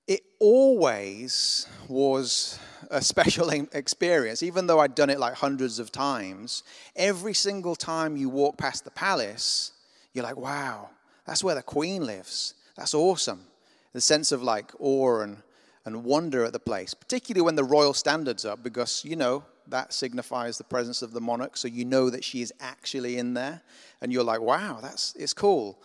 it 0.10 0.24
always 0.40 1.68
was 1.88 2.60
a 2.90 3.00
special 3.00 3.50
experience. 3.74 4.42
Even 4.42 4.66
though 4.66 4.80
I'd 4.80 4.96
done 4.96 5.12
it 5.12 5.20
like 5.20 5.36
hundreds 5.36 5.78
of 5.78 5.92
times, 5.92 6.64
every 6.96 7.36
single 7.36 7.76
time 7.76 8.18
you 8.18 8.28
walk 8.28 8.58
past 8.58 8.84
the 8.84 8.92
palace, 8.92 9.72
you're 10.14 10.24
like, 10.24 10.36
wow, 10.36 10.90
that's 11.28 11.44
where 11.44 11.54
the 11.54 11.62
queen 11.62 12.08
lives. 12.08 12.56
That's 12.76 12.96
awesome. 12.96 13.46
The 13.94 14.02
sense 14.02 14.32
of 14.32 14.42
like 14.42 14.72
awe 14.80 15.20
and, 15.20 15.44
and 15.86 16.04
wonder 16.04 16.44
at 16.44 16.54
the 16.54 16.60
place, 16.60 16.96
particularly 16.96 17.46
when 17.46 17.56
the 17.56 17.64
royal 17.64 17.94
standard's 17.94 18.46
up, 18.46 18.64
because, 18.64 19.06
you 19.06 19.16
know, 19.16 19.44
that 19.68 19.94
signifies 19.94 20.58
the 20.58 20.64
presence 20.64 21.04
of 21.04 21.12
the 21.12 21.22
monarch. 21.22 21.56
So 21.56 21.68
you 21.68 21.86
know 21.86 22.10
that 22.10 22.24
she 22.24 22.42
is 22.42 22.52
actually 22.60 23.20
in 23.20 23.36
there. 23.36 23.62
And 24.02 24.12
you're 24.12 24.24
like, 24.24 24.42
wow, 24.42 24.80
that's 24.82 25.14
it's 25.20 25.34
cool. 25.34 25.78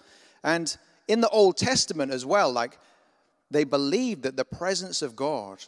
And 0.43 0.75
in 1.09 1.21
the 1.21 1.29
Old 1.29 1.59
Testament 1.59 2.11
as 2.11 2.25
well, 2.25 2.51
like 2.51 2.79
they 3.55 3.63
believed 3.63 4.25
that 4.25 4.37
the 4.37 4.45
presence 4.45 5.01
of 5.01 5.15
God 5.15 5.65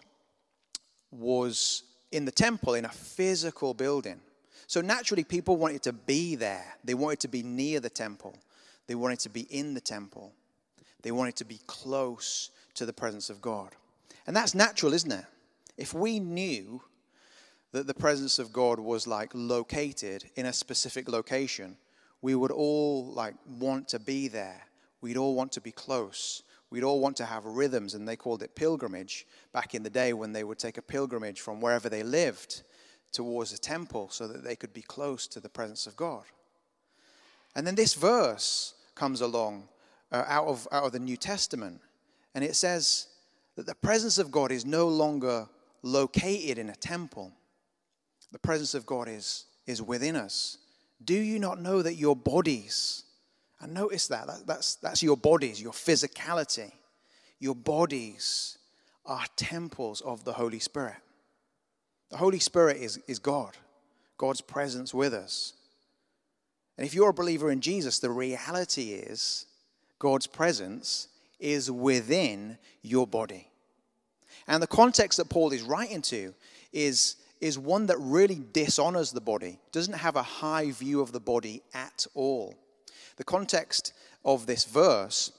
was 1.12 1.84
in 2.10 2.24
the 2.24 2.32
temple 2.32 2.74
in 2.74 2.84
a 2.84 2.90
physical 2.90 3.74
building. 3.74 4.20
So 4.66 4.80
naturally, 4.80 5.22
people 5.22 5.56
wanted 5.56 5.82
to 5.82 5.92
be 5.92 6.34
there. 6.34 6.74
They 6.82 6.94
wanted 6.94 7.20
to 7.20 7.28
be 7.28 7.44
near 7.44 7.78
the 7.78 7.88
temple. 7.88 8.36
They 8.88 8.96
wanted 8.96 9.20
to 9.20 9.28
be 9.28 9.42
in 9.42 9.74
the 9.74 9.80
temple. 9.80 10.32
They 11.02 11.12
wanted 11.12 11.36
to 11.36 11.44
be 11.44 11.60
close 11.68 12.50
to 12.74 12.86
the 12.86 12.92
presence 12.92 13.30
of 13.30 13.40
God. 13.40 13.76
And 14.26 14.34
that's 14.34 14.54
natural, 14.54 14.92
isn't 14.92 15.12
it? 15.12 15.24
If 15.76 15.94
we 15.94 16.18
knew 16.18 16.82
that 17.70 17.86
the 17.86 17.94
presence 17.94 18.40
of 18.40 18.52
God 18.52 18.80
was 18.80 19.06
like 19.06 19.30
located 19.32 20.24
in 20.34 20.46
a 20.46 20.52
specific 20.52 21.08
location, 21.08 21.76
we 22.20 22.34
would 22.34 22.50
all 22.50 23.12
like 23.12 23.34
want 23.46 23.86
to 23.90 24.00
be 24.00 24.26
there. 24.26 24.64
We'd 25.00 25.16
all 25.16 25.36
want 25.36 25.52
to 25.52 25.60
be 25.60 25.70
close 25.70 26.42
we'd 26.76 26.84
all 26.84 27.00
want 27.00 27.16
to 27.16 27.24
have 27.24 27.46
rhythms, 27.46 27.94
and 27.94 28.06
they 28.06 28.16
called 28.16 28.42
it 28.42 28.54
pilgrimage 28.54 29.26
back 29.50 29.74
in 29.74 29.82
the 29.82 29.88
day 29.88 30.12
when 30.12 30.34
they 30.34 30.44
would 30.44 30.58
take 30.58 30.76
a 30.76 30.82
pilgrimage 30.82 31.40
from 31.40 31.58
wherever 31.58 31.88
they 31.88 32.02
lived 32.02 32.64
towards 33.12 33.50
a 33.54 33.58
temple 33.58 34.10
so 34.10 34.28
that 34.28 34.44
they 34.44 34.54
could 34.54 34.74
be 34.74 34.82
close 34.82 35.26
to 35.26 35.40
the 35.40 35.48
presence 35.48 35.86
of 35.86 35.96
God. 35.96 36.24
And 37.54 37.66
then 37.66 37.76
this 37.76 37.94
verse 37.94 38.74
comes 38.94 39.22
along 39.22 39.68
uh, 40.12 40.24
out, 40.26 40.48
of, 40.48 40.68
out 40.70 40.84
of 40.84 40.92
the 40.92 40.98
New 40.98 41.16
Testament, 41.16 41.80
and 42.34 42.44
it 42.44 42.54
says 42.54 43.06
that 43.54 43.64
the 43.64 43.74
presence 43.74 44.18
of 44.18 44.30
God 44.30 44.52
is 44.52 44.66
no 44.66 44.86
longer 44.86 45.48
located 45.80 46.58
in 46.58 46.68
a 46.68 46.76
temple, 46.76 47.32
the 48.32 48.38
presence 48.38 48.74
of 48.74 48.84
God 48.84 49.08
is, 49.08 49.46
is 49.66 49.80
within 49.80 50.14
us. 50.14 50.58
Do 51.02 51.14
you 51.14 51.38
not 51.38 51.58
know 51.58 51.80
that 51.80 51.94
your 51.94 52.14
bodies 52.14 53.04
And 53.60 53.72
notice 53.72 54.08
that. 54.08 54.26
that 54.26 54.46
that's, 54.46 54.76
that's 54.76 55.02
your 55.02 55.16
bodies, 55.16 55.60
your 55.60 55.72
physicality. 55.72 56.72
Your 57.38 57.54
bodies 57.54 58.58
are 59.04 59.24
temples 59.36 60.00
of 60.00 60.24
the 60.24 60.32
Holy 60.32 60.58
Spirit. 60.58 60.96
The 62.10 62.16
Holy 62.16 62.38
Spirit 62.38 62.78
is, 62.78 62.98
is 63.06 63.18
God, 63.18 63.56
God's 64.18 64.40
presence 64.40 64.92
with 64.94 65.14
us. 65.14 65.54
And 66.76 66.86
if 66.86 66.94
you're 66.94 67.10
a 67.10 67.14
believer 67.14 67.50
in 67.50 67.60
Jesus, 67.60 67.98
the 67.98 68.10
reality 68.10 68.92
is 68.92 69.46
God's 69.98 70.26
presence 70.26 71.08
is 71.38 71.70
within 71.70 72.58
your 72.82 73.06
body. 73.06 73.48
And 74.46 74.62
the 74.62 74.66
context 74.66 75.18
that 75.18 75.28
Paul 75.28 75.52
is 75.52 75.62
writing 75.62 76.02
to 76.02 76.34
is, 76.72 77.16
is 77.40 77.58
one 77.58 77.86
that 77.86 77.96
really 77.98 78.40
dishonors 78.52 79.10
the 79.10 79.20
body, 79.20 79.58
doesn't 79.72 79.94
have 79.94 80.16
a 80.16 80.22
high 80.22 80.70
view 80.70 81.00
of 81.00 81.12
the 81.12 81.20
body 81.20 81.62
at 81.74 82.06
all. 82.14 82.54
The 83.16 83.24
context 83.24 83.92
of 84.24 84.46
this 84.46 84.64
verse 84.64 85.32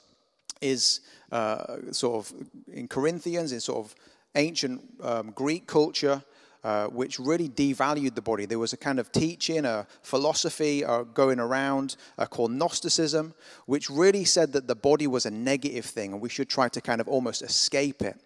is 0.62 1.02
uh, 1.32 1.92
sort 1.92 2.26
of 2.26 2.48
in 2.72 2.88
Corinthians, 2.88 3.52
in 3.52 3.60
sort 3.60 3.86
of 3.86 3.96
ancient 4.36 4.82
um, 5.02 5.32
Greek 5.32 5.68
culture, 5.68 6.24
uh, 6.64 6.88
which 6.88 7.20
really 7.20 7.48
devalued 7.48 8.16
the 8.16 8.22
body. 8.22 8.46
There 8.46 8.60
was 8.60 8.74
a 8.74 8.78
kind 8.78 9.00
of 9.00 9.12
teaching, 9.12 9.66
a 9.66 9.86
philosophy 10.02 10.84
uh, 10.84 11.04
going 11.04 11.40
around 11.40 11.96
uh, 12.18 12.26
called 12.26 12.52
Gnosticism, 12.52 13.34
which 13.68 13.90
really 13.90 14.26
said 14.26 14.54
that 14.54 14.68
the 14.68 14.76
body 14.76 15.08
was 15.08 15.26
a 15.26 15.32
negative 15.32 15.86
thing 15.86 16.14
and 16.14 16.22
we 16.22 16.30
should 16.30 16.50
try 16.50 16.68
to 16.70 16.82
kind 16.82 17.00
of 17.00 17.08
almost 17.08 17.42
escape 17.42 18.02
it. 18.02 18.20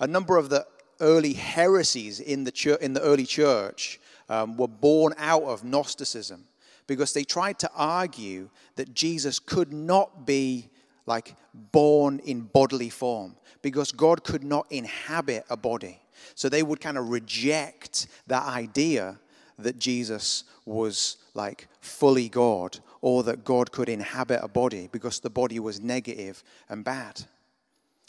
A 0.00 0.06
number 0.06 0.36
of 0.36 0.48
the 0.48 0.66
early 1.00 1.34
heresies 1.34 2.20
in 2.20 2.44
the, 2.44 2.52
church, 2.52 2.80
in 2.80 2.92
the 2.92 3.02
early 3.02 3.26
church 3.26 4.00
um, 4.28 4.56
were 4.56 4.68
born 4.68 5.14
out 5.18 5.44
of 5.44 5.64
Gnosticism 5.64 6.44
because 6.86 7.12
they 7.12 7.24
tried 7.24 7.58
to 7.60 7.70
argue 7.74 8.48
that 8.76 8.94
Jesus 8.94 9.38
could 9.38 9.72
not 9.72 10.26
be 10.26 10.68
like 11.06 11.36
born 11.72 12.20
in 12.20 12.42
bodily 12.42 12.90
form 12.90 13.36
because 13.62 13.92
God 13.92 14.24
could 14.24 14.44
not 14.44 14.66
inhabit 14.70 15.44
a 15.50 15.56
body. 15.56 16.00
So 16.34 16.48
they 16.48 16.62
would 16.62 16.80
kind 16.80 16.98
of 16.98 17.08
reject 17.08 18.08
that 18.26 18.44
idea 18.44 19.18
that 19.58 19.78
Jesus 19.78 20.44
was 20.64 21.16
like 21.34 21.68
fully 21.80 22.28
God 22.28 22.78
or 23.00 23.22
that 23.24 23.44
God 23.44 23.72
could 23.72 23.88
inhabit 23.88 24.40
a 24.42 24.48
body 24.48 24.88
because 24.90 25.20
the 25.20 25.30
body 25.30 25.58
was 25.58 25.80
negative 25.80 26.42
and 26.68 26.84
bad. 26.84 27.24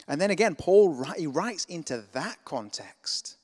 And 0.07 0.19
then 0.19 0.31
again, 0.31 0.55
Paul 0.55 1.03
he 1.17 1.27
writes 1.27 1.65
into 1.65 2.03
that 2.13 2.37
context. 2.45 3.35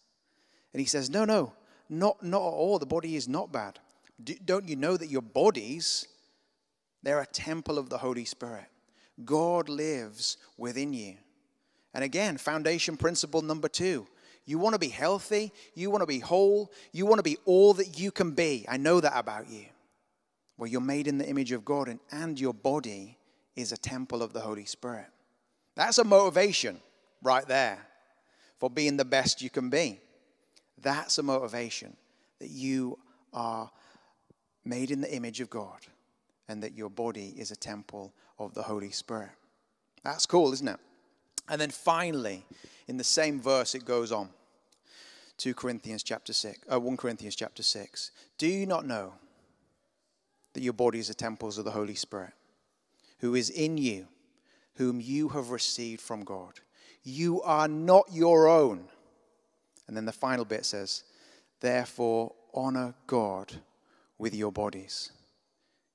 And 0.74 0.80
he 0.80 0.86
says, 0.86 1.10
No, 1.10 1.26
no, 1.26 1.54
not, 1.90 2.24
not 2.24 2.42
at 2.42 2.54
all. 2.54 2.80
The 2.80 2.86
body 2.86 3.16
is 3.16 3.28
not 3.28 3.52
bad. 3.52 3.80
Don't 4.46 4.68
you 4.68 4.76
know 4.76 4.98
that 4.98 5.10
your 5.10 5.22
bodies, 5.22 6.08
they're 7.02 7.22
a 7.22 7.26
temple 7.26 7.78
of 7.78 7.90
the 7.90 7.98
Holy 7.98 8.26
Spirit? 8.26 8.66
God 9.24 9.70
lives 9.70 10.38
within 10.58 10.94
you. 10.94 11.16
And 11.94 12.04
again, 12.04 12.38
foundation 12.38 12.98
principle 12.98 13.42
number 13.42 13.68
two 13.68 14.08
you 14.46 14.58
want 14.58 14.74
to 14.74 14.80
be 14.80 14.90
healthy. 14.90 15.52
You 15.74 15.90
want 15.90 16.02
to 16.02 16.08
be 16.08 16.20
whole. 16.20 16.72
You 16.92 17.06
want 17.06 17.20
to 17.20 17.24
be 17.24 17.38
all 17.46 17.74
that 17.76 18.00
you 18.00 18.12
can 18.12 18.32
be. 18.32 18.66
I 18.68 18.78
know 18.78 19.00
that 19.00 19.14
about 19.16 19.50
you. 19.50 19.66
Well, 20.58 20.70
you're 20.70 20.82
made 20.82 21.08
in 21.08 21.18
the 21.18 21.28
image 21.28 21.52
of 21.52 21.66
God, 21.66 21.88
and, 21.88 22.00
and 22.12 22.40
your 22.40 22.54
body 22.54 23.18
is 23.56 23.72
a 23.72 23.78
temple 23.78 24.22
of 24.22 24.34
the 24.34 24.42
Holy 24.42 24.66
Spirit. 24.66 25.08
That's 25.76 25.98
a 25.98 26.04
motivation 26.04 26.80
right 27.22 27.48
there 27.48 27.80
for 28.60 28.70
being 28.70 28.98
the 28.98 29.06
best 29.06 29.42
you 29.42 29.50
can 29.50 29.70
be. 29.70 30.00
That's 30.82 31.18
a 31.18 31.24
motivation 31.24 31.96
that 32.40 32.50
you 32.50 33.00
are 33.34 33.72
made 34.66 34.92
in 34.92 35.02
the 35.02 35.14
image 35.14 35.42
of 35.42 35.50
God 35.50 35.80
and 36.48 36.62
that 36.64 36.74
your 36.74 36.90
body 36.90 37.34
is 37.38 37.52
a 37.52 37.56
temple 37.56 38.14
of 38.40 38.54
the 38.54 38.64
Holy 38.64 38.92
Spirit. 38.92 39.32
That's 40.04 40.26
cool, 40.26 40.52
isn't 40.54 40.68
it? 40.68 40.80
And 41.50 41.60
then 41.60 41.72
finally, 41.72 42.46
in 42.88 42.98
the 42.98 43.04
same 43.04 43.42
verse, 43.42 43.76
it 43.76 43.86
goes 43.86 44.12
on. 44.12 44.30
2 45.38 45.54
Corinthians 45.54 46.04
chapter 46.04 46.32
6, 46.32 46.60
uh, 46.72 46.80
1 46.80 46.98
Corinthians 46.98 47.36
chapter 47.36 47.64
6. 47.64 48.12
Do 48.38 48.48
you 48.48 48.66
not 48.66 48.86
know 48.86 49.14
that 50.54 50.62
your 50.62 50.74
bodies 50.74 51.10
are 51.10 51.16
temples 51.16 51.58
of 51.58 51.66
the 51.66 51.72
Holy 51.72 51.96
Spirit, 51.96 52.34
who 53.20 53.36
is 53.36 53.50
in 53.50 53.78
you, 53.78 54.08
whom 54.76 55.02
you 55.02 55.30
have 55.30 55.50
received 55.50 56.02
from 56.02 56.24
God? 56.24 56.60
You 57.04 57.42
are 57.42 57.68
not 57.68 58.06
your 58.12 58.48
own. 58.48 58.86
And 59.88 59.98
then 59.98 60.06
the 60.06 60.12
final 60.12 60.46
bit 60.46 60.66
says, 60.66 61.04
Therefore, 61.60 62.34
honor 62.54 62.94
God 63.08 63.54
with 64.18 64.36
your 64.36 64.52
bodies. 64.52 65.12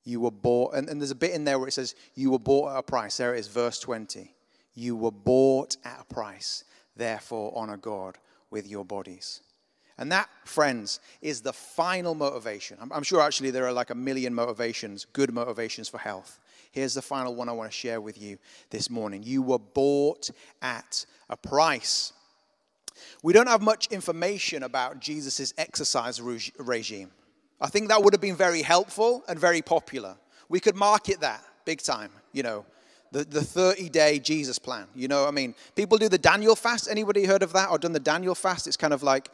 You 0.05 0.21
were 0.21 0.31
bought, 0.31 0.75
and, 0.75 0.89
and 0.89 1.01
there's 1.01 1.11
a 1.11 1.17
bit 1.17 1.33
in 1.33 1.45
there 1.45 1.59
where 1.59 1.69
it 1.69 1.73
says, 1.73 1.95
You 2.15 2.31
were 2.31 2.39
bought 2.39 2.73
at 2.73 2.79
a 2.79 2.83
price. 2.83 3.17
There 3.17 3.35
it 3.35 3.41
is, 3.41 3.49
verse 3.49 3.79
20. 3.79 4.35
You 4.75 4.97
were 4.97 5.11
bought 5.11 5.77
at 5.85 6.01
a 6.01 6.15
price. 6.15 6.65
Therefore, 6.97 7.53
honor 7.55 7.77
God 7.77 8.19
with 8.51 8.67
your 8.67 8.85
bodies. 8.85 9.43
And 9.99 10.13
that, 10.13 10.29
friends, 10.45 11.01
is 11.21 11.43
the 11.43 11.53
final 11.53 12.15
motivation. 12.15 12.79
I'm, 12.81 12.93
I'm, 12.93 13.03
sure 13.03 13.21
actually 13.21 13.51
there 13.51 13.67
are 13.67 13.73
like 13.73 13.91
a 13.91 13.95
million 13.95 14.33
motivations, 14.33 15.07
good 15.13 15.33
motivations 15.33 15.89
for 15.89 15.99
health. 15.99 16.39
Here's 16.71 16.95
the 16.95 17.03
final 17.03 17.35
one 17.35 17.49
I 17.49 17.53
want 17.53 17.71
to 17.71 17.77
share 17.77 18.01
with 18.01 18.21
you 18.21 18.39
this 18.71 18.91
morning. 18.91 19.23
You 19.25 19.43
were 19.43 19.59
bought 19.59 20.31
at 20.63 21.05
a 21.29 21.37
price. 21.37 22.13
We 23.23 23.33
don't 23.33 23.49
have 23.49 23.63
much 23.63 23.89
information 23.89 24.63
about 24.63 25.01
Jesus' 25.01 25.53
exercise 25.59 26.21
regime. 26.21 27.11
I 27.61 27.69
think 27.69 27.89
that 27.89 28.03
would 28.03 28.15
have 28.15 28.21
been 28.21 28.37
very 28.37 28.63
helpful 28.63 29.25
and 29.29 29.39
very 29.39 29.63
popular. 29.63 30.17
We 30.49 30.61
could 30.61 30.77
market 30.77 31.21
that 31.21 31.43
big 31.65 31.83
time, 31.83 32.11
you 32.33 32.43
know, 32.43 32.65
the, 33.11 33.25
the 33.25 33.43
30 33.43 33.89
day 33.89 34.19
Jesus 34.19 34.59
plan. 34.59 34.87
You 34.95 35.09
know, 35.09 35.27
I 35.27 35.31
mean, 35.31 35.55
people 35.75 35.99
do 35.99 36.09
the 36.09 36.19
Daniel 36.19 36.55
fast. 36.55 36.89
Anybody 36.91 37.25
heard 37.25 37.43
of 37.43 37.53
that 37.53 37.71
or 37.71 37.79
done 37.79 37.93
the 37.93 38.01
Daniel 38.01 38.35
fast? 38.35 38.67
It's 38.67 38.77
kind 38.77 38.93
of 38.93 39.03
like 39.03 39.31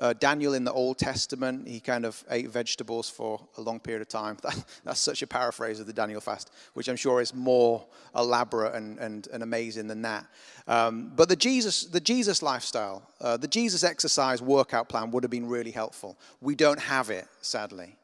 uh, 0.00 0.12
Daniel 0.14 0.54
in 0.54 0.64
the 0.64 0.72
Old 0.72 0.98
Testament. 0.98 1.66
He 1.66 1.80
kind 1.80 2.04
of 2.04 2.22
ate 2.30 2.48
vegetables 2.48 3.08
for 3.08 3.40
a 3.56 3.60
long 3.60 3.80
period 3.80 4.02
of 4.02 4.08
time. 4.08 4.36
That, 4.46 4.64
that's 4.84 5.00
such 5.00 5.22
a 5.22 5.26
paraphrase 5.26 5.80
of 5.80 5.86
the 5.86 5.92
Daniel 5.92 6.20
fast, 6.20 6.50
which 6.74 6.88
I'm 6.88 6.96
sure 6.96 7.20
is 7.20 7.34
more 7.34 7.84
elaborate 8.14 8.74
and, 8.74 8.98
and, 8.98 9.26
and 9.32 9.42
amazing 9.42 9.88
than 9.88 10.02
that. 10.02 10.26
Um, 10.68 11.12
but 11.16 11.28
the 11.28 11.36
Jesus, 11.36 11.84
the 11.84 12.00
Jesus 12.00 12.42
lifestyle, 12.42 13.02
uh, 13.20 13.36
the 13.36 13.48
Jesus 13.48 13.82
exercise 13.84 14.40
workout 14.40 14.88
plan 14.88 15.10
would 15.10 15.24
have 15.24 15.30
been 15.30 15.48
really 15.48 15.72
helpful. 15.72 16.16
We 16.40 16.54
don't 16.54 16.80
have 16.80 17.10
it, 17.10 17.26
sadly. 17.40 17.96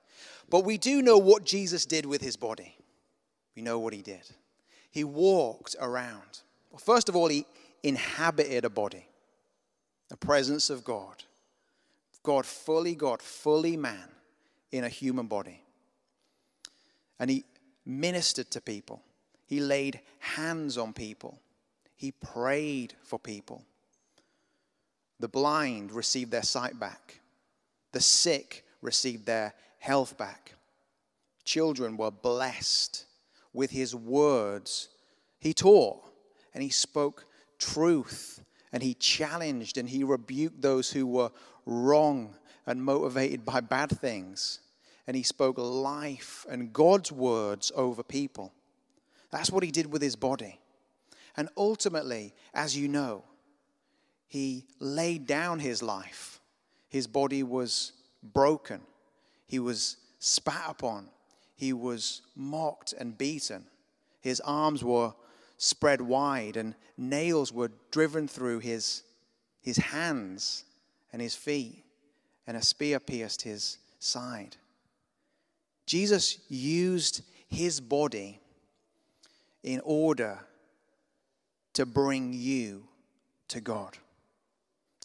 But 0.51 0.65
we 0.65 0.79
do 0.79 1.03
know 1.03 1.19
what 1.19 1.45
Jesus 1.45 1.87
did 1.87 2.07
with 2.07 2.21
his 2.21 2.37
body. 2.37 2.77
We 3.55 3.63
know 3.63 3.79
what 3.79 3.93
he 3.93 4.03
did 4.03 4.23
he 4.93 5.05
walked 5.05 5.75
around. 5.81 6.43
Well, 6.71 6.79
first 6.79 7.09
of 7.09 7.17
all, 7.17 7.29
he 7.29 7.47
inhabited 7.83 8.65
a 8.65 8.71
body, 8.71 9.07
the 10.09 10.17
presence 10.17 10.71
of 10.71 10.85
God. 10.85 11.25
God, 12.23 12.47
fully 12.47 12.95
God, 12.95 13.21
fully 13.21 13.77
man 13.77 14.09
in 14.71 14.85
a 14.85 14.89
human 14.89 15.27
body. 15.27 15.63
And 17.19 17.31
he 17.31 17.45
ministered 17.85 18.51
to 18.53 18.61
people, 18.61 19.03
he 19.47 19.61
laid 19.61 20.01
hands 20.19 20.79
on 20.79 20.93
people, 20.93 21.39
he 21.97 22.13
prayed 22.13 22.95
for 23.03 23.19
people. 23.19 23.65
The 25.21 25.29
blind 25.29 25.93
received 25.93 26.31
their 26.31 26.43
sight 26.43 26.79
back, 26.79 27.21
the 27.93 28.01
sick 28.01 28.65
received 28.81 29.27
their 29.27 29.55
health 29.79 30.17
back. 30.17 30.55
Children 31.45 31.97
were 31.97 32.11
blessed 32.11 33.05
with 33.53 33.71
his 33.71 33.95
words. 33.95 34.89
He 35.41 35.53
taught 35.53 36.03
and 36.55 36.63
he 36.63 36.71
spoke 36.71 37.27
truth 37.59 38.45
and 38.73 38.83
he 38.83 38.95
challenged 38.95 39.77
and 39.77 39.89
he 39.89 40.05
rebuked 40.05 40.63
those 40.63 40.91
who 40.91 41.07
were 41.07 41.31
wrong 41.67 42.35
and 42.67 42.83
motivated 42.83 43.45
by 43.45 43.61
bad 43.61 43.91
things. 43.91 44.61
And 45.07 45.17
he 45.17 45.23
spoke 45.23 45.59
life 45.59 46.47
and 46.49 46.73
God's 46.73 47.11
words 47.11 47.73
over 47.75 48.03
people. 48.03 48.53
That's 49.31 49.51
what 49.51 49.65
he 49.65 49.71
did 49.71 49.93
with 49.93 50.03
his 50.03 50.17
body. 50.17 50.61
And 51.37 51.49
ultimately, 51.57 52.35
as 52.55 52.77
you 52.77 52.89
know, 52.89 53.25
he 54.29 54.67
laid 54.79 55.27
down 55.27 55.59
his 55.59 55.83
life. 55.83 56.41
His 56.89 57.07
body 57.07 57.43
was 57.43 57.93
broken, 58.23 58.83
he 59.47 59.59
was 59.59 59.97
spat 60.19 60.65
upon, 60.69 61.09
he 61.57 61.73
was 61.73 62.23
mocked 62.37 62.93
and 62.93 63.17
beaten. 63.17 63.65
His 64.21 64.41
arms 64.41 64.85
were 64.85 65.15
spread 65.57 66.01
wide, 66.01 66.57
and 66.57 66.75
nails 66.97 67.53
were 67.53 67.73
driven 67.91 68.29
through 68.29 68.61
his, 68.61 69.03
his 69.61 69.79
hands 69.79 70.65
and 71.13 71.21
his 71.21 71.35
feet, 71.35 71.85
and 72.47 72.57
a 72.57 72.63
spear 72.63 72.99
pierced 72.99 73.43
his 73.43 73.79
side. 73.99 74.57
Jesus 75.87 76.39
used 76.49 77.23
his 77.49 77.81
body 77.81 78.41
in 79.63 79.81
order 79.85 80.39
to 81.75 81.87
bring 81.87 82.33
you 82.33 82.85
to 83.49 83.61
God. 83.61 83.97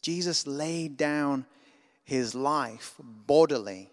Jesus 0.01 0.47
laid 0.47 0.97
down 0.97 1.45
his 2.03 2.33
life 2.33 2.95
bodily 3.01 3.89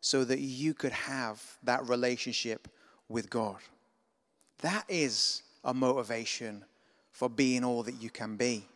so 0.00 0.24
that 0.24 0.40
you 0.40 0.74
could 0.74 0.92
have 0.92 1.42
that 1.62 1.88
relationship 1.88 2.68
with 3.08 3.30
God. 3.30 3.58
That 4.62 4.84
is 4.88 5.42
a 5.64 5.72
motivation 5.72 6.64
for 7.12 7.28
being 7.28 7.64
all 7.64 7.82
that 7.84 8.02
you 8.02 8.10
can 8.10 8.36
be. 8.36 8.66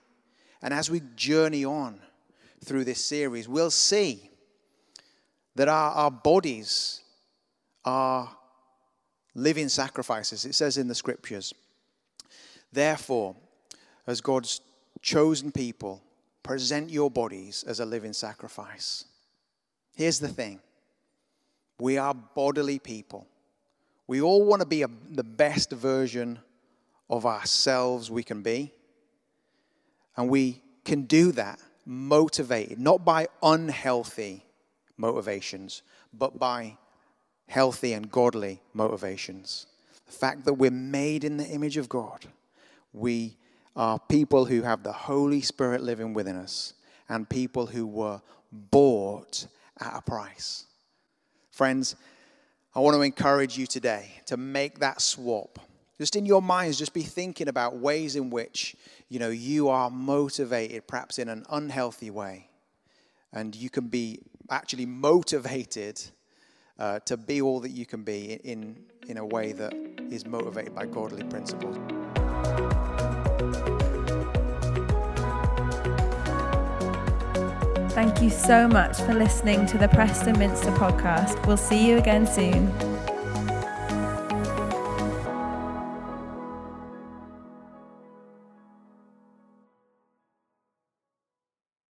And 0.63 0.73
as 0.73 0.91
we 0.91 1.03
journey 1.17 1.65
on 1.65 2.01
through 2.65 2.85
this 2.85 3.05
series, 3.05 3.49
we'll 3.49 3.71
see 3.71 4.31
that 5.57 5.69
our, 5.69 5.93
our 5.93 6.11
bodies 6.11 7.01
are 7.85 8.35
living 9.35 9.69
sacrifices. 9.69 10.45
It 10.45 10.55
says 10.55 10.77
in 10.77 10.89
the 10.89 10.95
scriptures, 10.95 11.55
therefore, 12.73 13.37
as 14.07 14.21
God's 14.21 14.61
chosen 15.03 15.53
people, 15.53 16.03
present 16.43 16.91
your 16.91 17.11
bodies 17.11 17.65
as 17.67 17.81
a 17.81 17.87
living 17.87 18.13
sacrifice. 18.13 19.05
Here's 19.95 20.19
the 20.19 20.29
thing 20.29 20.61
we 21.79 21.97
are 21.97 22.15
bodily 22.15 22.79
people. 22.79 23.27
We 24.07 24.21
all 24.21 24.45
want 24.45 24.61
to 24.61 24.67
be 24.67 24.83
a, 24.83 24.89
the 25.09 25.25
best 25.25 25.71
version 25.71 26.41
of 27.09 27.27
ourselves 27.27 28.11
we 28.11 28.23
can 28.23 28.43
be. 28.43 28.73
And 30.17 30.29
we 30.29 30.61
can 30.85 31.03
do 31.03 31.33
that 31.33 31.61
motivated, 31.91 32.79
not 32.79 33.05
by 33.05 33.27
unhealthy 33.43 34.45
motivations, 34.97 35.83
but 36.17 36.39
by 36.39 36.77
healthy 37.49 37.95
and 37.95 38.13
godly 38.13 38.61
motivations. 38.73 39.67
The 40.07 40.13
fact 40.13 40.45
that 40.45 40.55
we're 40.55 40.71
made 40.71 41.25
in 41.25 41.37
the 41.37 41.47
image 41.47 41.77
of 41.77 41.89
God, 41.89 42.27
we 42.93 43.37
are 43.75 43.99
people 43.99 44.45
who 44.45 44.63
have 44.63 44.85
the 44.85 44.93
Holy 44.93 45.41
Spirit 45.41 45.83
living 45.83 46.15
within 46.15 46.37
us, 46.37 46.75
and 47.09 47.29
people 47.29 47.67
who 47.67 47.89
were 47.89 48.23
bought 48.53 49.49
at 49.81 49.97
a 49.97 50.01
price. 50.01 50.67
Friends, 51.51 51.97
I 52.73 52.79
want 52.79 52.95
to 52.95 53.03
encourage 53.03 53.59
you 53.59 53.67
today 53.67 54.13
to 54.27 54.37
make 54.37 54.79
that 54.79 55.01
swap. 55.01 55.59
Just 56.01 56.17
in 56.17 56.25
your 56.25 56.41
minds, 56.41 56.79
just 56.79 56.95
be 56.95 57.03
thinking 57.03 57.47
about 57.47 57.77
ways 57.77 58.17
in 58.17 58.31
which 58.31 58.75
you 59.11 59.19
know 59.19 59.29
you 59.29 59.69
are 59.69 59.91
motivated, 59.91 60.87
perhaps 60.87 61.19
in 61.19 61.29
an 61.29 61.45
unhealthy 61.51 62.09
way, 62.09 62.49
and 63.35 63.55
you 63.55 63.69
can 63.69 63.89
be 63.89 64.19
actually 64.49 64.87
motivated 64.87 66.01
uh, 66.79 67.01
to 67.01 67.19
be 67.19 67.43
all 67.43 67.61
that 67.61 67.73
you 67.73 67.85
can 67.85 68.03
be 68.03 68.41
in 68.45 68.83
in 69.09 69.19
a 69.19 69.27
way 69.27 69.53
that 69.53 69.75
is 70.11 70.25
motivated 70.25 70.75
by 70.75 70.87
godly 70.87 71.23
principles. 71.25 71.77
Thank 77.93 78.23
you 78.23 78.31
so 78.31 78.67
much 78.67 78.97
for 79.03 79.13
listening 79.13 79.67
to 79.67 79.77
the 79.77 79.89
Preston 79.89 80.39
Minster 80.39 80.71
podcast. 80.71 81.47
We'll 81.47 81.59
see 81.59 81.87
you 81.87 81.99
again 81.99 82.27
soon. 82.27 82.90